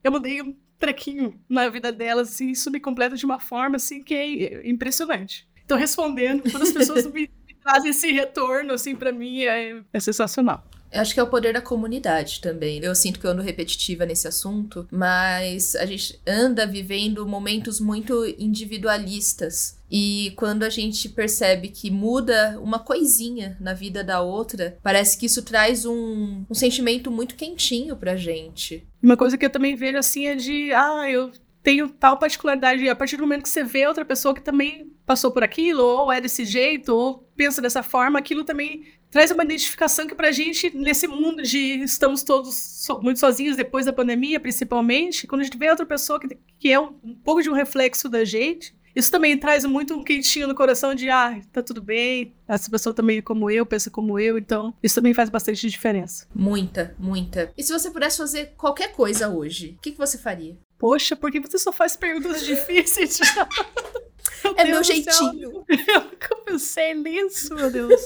[0.05, 4.03] eu mudei um trequinho na vida delas, assim, isso me completa de uma forma assim
[4.03, 5.49] que é impressionante.
[5.65, 10.01] Então respondendo, quando as pessoas me, me trazem esse retorno assim para mim é, é
[10.01, 10.63] sensacional.
[10.93, 12.79] Eu acho que é o poder da comunidade também.
[12.81, 18.27] Eu sinto que eu ando repetitiva nesse assunto, mas a gente anda vivendo momentos muito
[18.39, 19.81] individualistas.
[19.91, 25.27] E quando a gente percebe que muda uma coisinha na vida da outra, parece que
[25.27, 28.87] isso traz um, um sentimento muito quentinho pra gente.
[29.03, 31.31] Uma coisa que eu também vejo assim é de, ah, eu
[31.63, 32.83] tenho tal particularidade.
[32.83, 35.83] E a partir do momento que você vê outra pessoa que também passou por aquilo,
[35.83, 40.33] ou é desse jeito, ou pensa dessa forma, aquilo também traz uma identificação que pra
[40.33, 45.45] gente, nesse mundo de estamos todos so, muito sozinhos depois da pandemia, principalmente, quando a
[45.45, 48.75] gente vê outra pessoa que, que é um, um pouco de um reflexo da gente,
[48.95, 52.95] Isso também traz muito um quentinho no coração de, ah, tá tudo bem, essa pessoa
[52.95, 56.27] também como eu, pensa como eu, então isso também faz bastante diferença.
[56.35, 57.53] Muita, muita.
[57.57, 60.57] E se você pudesse fazer qualquer coisa hoje, o que, que você faria?
[60.79, 63.19] Poxa, por que você só faz perguntas difíceis?
[64.57, 65.65] é meu jeitinho.
[65.69, 68.01] Eu nunca pensei nisso, meu Deus.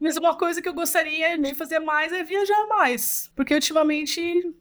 [0.00, 3.30] Mas uma coisa que eu gostaria de fazer mais é viajar mais.
[3.34, 4.54] Porque ultimamente,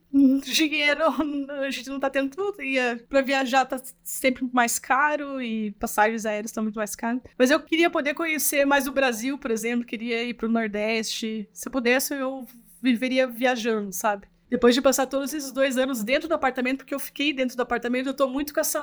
[0.43, 1.03] dinheiro
[1.61, 2.61] a gente não tá tendo tudo.
[2.61, 7.21] E é, pra viajar tá sempre mais caro e passagens aéreas estão muito mais caras.
[7.37, 9.85] Mas eu queria poder conhecer mais o Brasil, por exemplo.
[9.85, 11.49] Queria ir pro Nordeste.
[11.51, 12.47] Se eu pudesse, eu
[12.81, 14.27] viveria viajando, sabe?
[14.49, 17.61] Depois de passar todos esses dois anos dentro do apartamento, porque eu fiquei dentro do
[17.61, 18.79] apartamento, eu tô muito com essa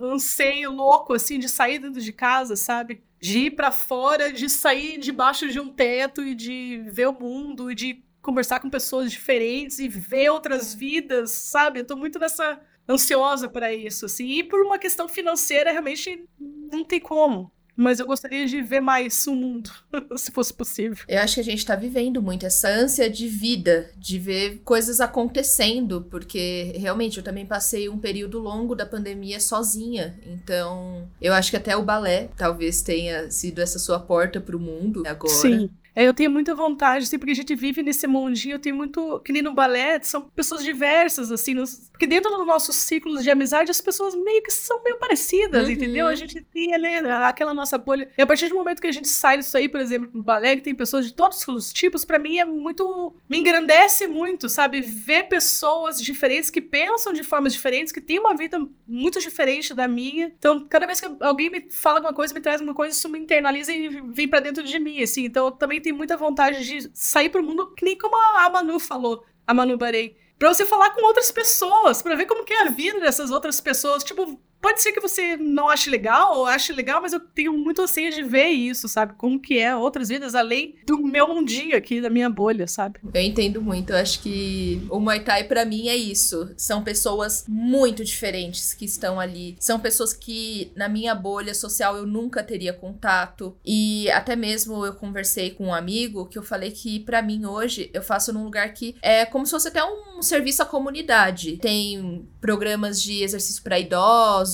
[0.00, 3.02] anseio louco, assim, de sair dentro de casa, sabe?
[3.22, 7.70] De ir para fora, de sair debaixo de um teto e de ver o mundo
[7.70, 11.80] e de conversar com pessoas diferentes e ver outras vidas, sabe?
[11.80, 14.26] Eu tô muito nessa ansiosa para isso, assim.
[14.26, 17.52] E por uma questão financeira, realmente não tem como.
[17.76, 19.70] Mas eu gostaria de ver mais o mundo,
[20.16, 21.04] se fosse possível.
[21.08, 25.00] Eu acho que a gente tá vivendo muito essa ânsia de vida, de ver coisas
[25.00, 30.18] acontecendo, porque realmente eu também passei um período longo da pandemia sozinha.
[30.26, 35.02] Então, eu acho que até o balé talvez tenha sido essa sua porta pro mundo
[35.06, 35.32] agora.
[35.32, 35.70] Sim.
[35.94, 39.20] É, eu tenho muita vontade, assim, porque a gente vive nesse mundinho, eu tenho muito.
[39.20, 43.30] Que nem no balé, são pessoas diversas, assim, nos, porque dentro dos nossos ciclos de
[43.30, 45.72] amizade, as pessoas meio que são meio parecidas, uhum.
[45.72, 46.06] entendeu?
[46.06, 48.08] A gente tem né, aquela nossa bolha.
[48.16, 50.56] E a partir do momento que a gente sai disso aí, por exemplo, no balé,
[50.56, 53.14] que tem pessoas de todos os tipos, para mim é muito.
[53.28, 54.80] me engrandece muito, sabe?
[54.80, 59.86] Ver pessoas diferentes que pensam de formas diferentes, que têm uma vida muito diferente da
[59.86, 60.32] minha.
[60.38, 63.18] Então, cada vez que alguém me fala alguma coisa, me traz alguma coisa, isso me
[63.18, 65.24] internaliza e vem para dentro de mim, assim.
[65.24, 68.78] Então, eu também tenho muita vontade de sair pro mundo, que nem como a Manu
[68.78, 70.16] falou, a Manu Barei.
[70.38, 73.60] Pra você falar com outras pessoas, para ver como que é a vida dessas outras
[73.60, 74.02] pessoas.
[74.02, 77.82] Tipo, Pode ser que você não ache legal ou ache legal, mas eu tenho muito
[77.82, 79.14] anseio de ver isso, sabe?
[79.18, 83.00] Como que é outras vidas além do meu mundinho aqui, da minha bolha, sabe?
[83.12, 83.90] Eu entendo muito.
[83.90, 86.48] Eu acho que o Muay Thai para mim é isso.
[86.56, 89.56] São pessoas muito diferentes que estão ali.
[89.58, 93.56] São pessoas que na minha bolha social eu nunca teria contato.
[93.66, 97.90] E até mesmo eu conversei com um amigo que eu falei que para mim hoje
[97.92, 101.56] eu faço num lugar que é como se fosse até um serviço à comunidade.
[101.56, 104.51] Tem programas de exercício para idosos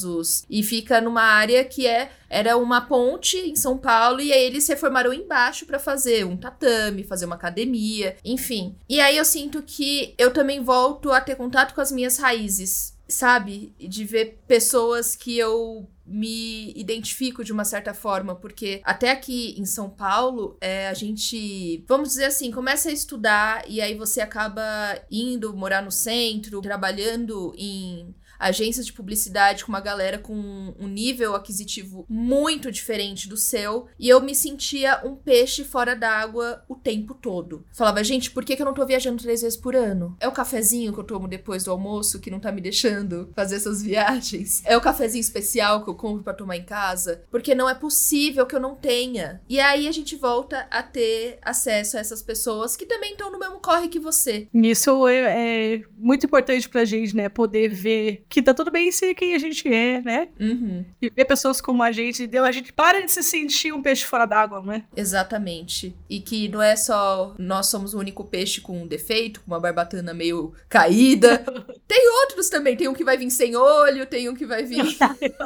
[0.48, 4.64] e fica numa área que é era uma ponte em São Paulo e aí eles
[4.64, 8.76] se reformaram embaixo para fazer um tatame, fazer uma academia, enfim.
[8.88, 12.94] E aí eu sinto que eu também volto a ter contato com as minhas raízes,
[13.08, 13.74] sabe?
[13.78, 19.66] De ver pessoas que eu me identifico de uma certa forma, porque até aqui em
[19.66, 24.62] São Paulo, é, a gente, vamos dizer assim, começa a estudar e aí você acaba
[25.10, 31.34] indo morar no centro, trabalhando em agências de publicidade com uma galera com um nível
[31.34, 37.14] aquisitivo muito diferente do seu, e eu me sentia um peixe fora d'água o tempo
[37.14, 37.64] todo.
[37.72, 40.16] Falava, gente, por que, que eu não tô viajando três vezes por ano?
[40.20, 43.56] É o cafezinho que eu tomo depois do almoço que não tá me deixando fazer
[43.56, 44.62] essas viagens?
[44.64, 47.22] É o cafezinho especial que eu compro para tomar em casa?
[47.30, 49.40] Porque não é possível que eu não tenha.
[49.48, 53.38] E aí a gente volta a ter acesso a essas pessoas que também estão no
[53.38, 54.48] mesmo corre que você.
[54.52, 57.28] Isso é, é muito importante pra gente, né?
[57.28, 60.28] Poder ver que tá tudo bem ser quem a gente é, né?
[60.38, 60.84] Uhum.
[61.00, 64.04] E ver pessoas como a gente, deu, a gente para de se sentir um peixe
[64.04, 64.84] fora d'água, né?
[64.94, 65.96] Exatamente.
[66.08, 69.60] E que não é só nós somos o único peixe com um defeito, com uma
[69.60, 71.38] barbatana meio caída.
[71.88, 74.84] tem outros também, tem um que vai vir sem olho, tem um que vai vir.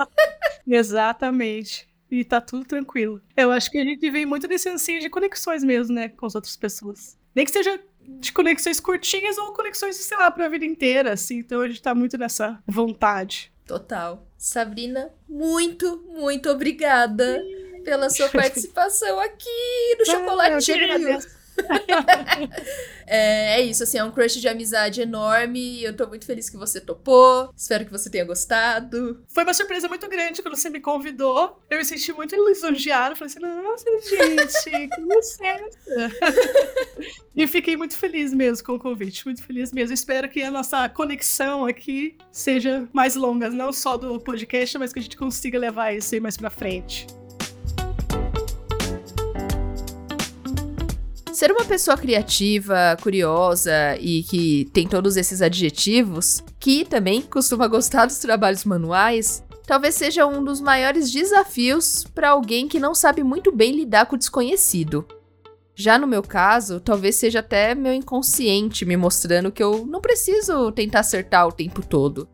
[0.66, 1.89] Exatamente.
[2.11, 3.22] E tá tudo tranquilo.
[3.37, 6.35] Eu acho que a gente vem muito desse anseio de conexões mesmo, né, com as
[6.35, 7.16] outras pessoas.
[7.35, 11.38] Nem que seja de conexões curtinhas ou conexões, sei lá, pra vida inteira, assim.
[11.38, 13.53] Então a gente tá muito nessa vontade.
[13.66, 14.26] Total.
[14.36, 17.42] Sabrina, muito, muito obrigada
[17.84, 21.18] pela sua participação aqui no ah, Chocolatinho.
[23.07, 25.82] é, é, isso, assim, é um crush de amizade enorme.
[25.82, 27.53] Eu tô muito feliz que você topou.
[27.57, 29.22] Espero que você tenha gostado.
[29.28, 31.61] Foi uma surpresa muito grande quando você me convidou.
[31.70, 33.16] Eu me senti muito lisonjeada.
[33.16, 35.78] Falei assim, nossa, gente, que licença.
[37.36, 39.24] e fiquei muito feliz mesmo com o convite.
[39.24, 39.94] Muito feliz mesmo.
[39.94, 44.98] Espero que a nossa conexão aqui seja mais longa, não só do podcast, mas que
[44.98, 47.07] a gente consiga levar isso aí mais pra frente.
[51.33, 58.05] Ser uma pessoa criativa, curiosa e que tem todos esses adjetivos, que também costuma gostar
[58.05, 63.51] dos trabalhos manuais, talvez seja um dos maiores desafios para alguém que não sabe muito
[63.51, 65.07] bem lidar com o desconhecido.
[65.74, 70.70] Já no meu caso, talvez seja até meu inconsciente me mostrando que eu não preciso
[70.70, 72.28] tentar acertar o tempo todo.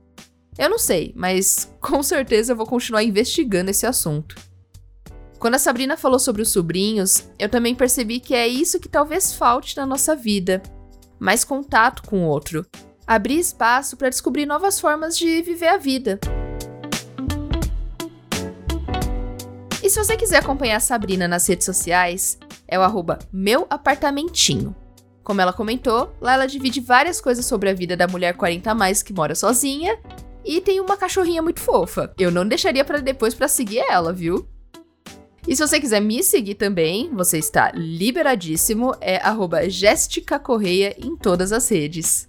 [0.58, 4.34] Eu não sei, mas com certeza eu vou continuar investigando esse assunto.
[5.38, 9.32] Quando a Sabrina falou sobre os sobrinhos, eu também percebi que é isso que talvez
[9.32, 10.60] falte na nossa vida:
[11.18, 12.66] mais contato com o outro,
[13.06, 16.18] abrir espaço para descobrir novas formas de viver a vida.
[19.80, 22.36] E se você quiser acompanhar a Sabrina nas redes sociais,
[22.66, 24.74] é o arroba meu apartamentinho.
[25.22, 28.74] Como ela comentou, lá ela divide várias coisas sobre a vida da mulher 40 a
[28.74, 29.98] mais que mora sozinha
[30.44, 32.12] e tem uma cachorrinha muito fofa.
[32.18, 34.48] Eu não deixaria para depois para seguir ela, viu?
[35.48, 39.18] E se você quiser me seguir também, você está liberadíssimo, é
[39.70, 42.28] Jéssica Correia em todas as redes.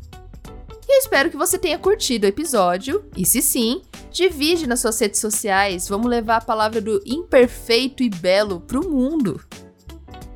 [0.88, 4.98] E eu espero que você tenha curtido o episódio, e se sim, divide nas suas
[4.98, 9.42] redes sociais, vamos levar a palavra do imperfeito e belo pro mundo.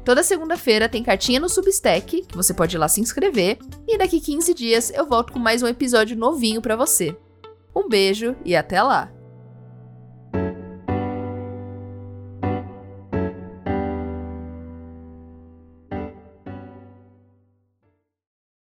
[0.04, 4.20] Toda segunda-feira tem cartinha no Substack, que você pode ir lá se inscrever, e daqui
[4.20, 7.16] 15 dias eu volto com mais um episódio novinho para você.
[7.74, 9.22] Um beijo e até lá!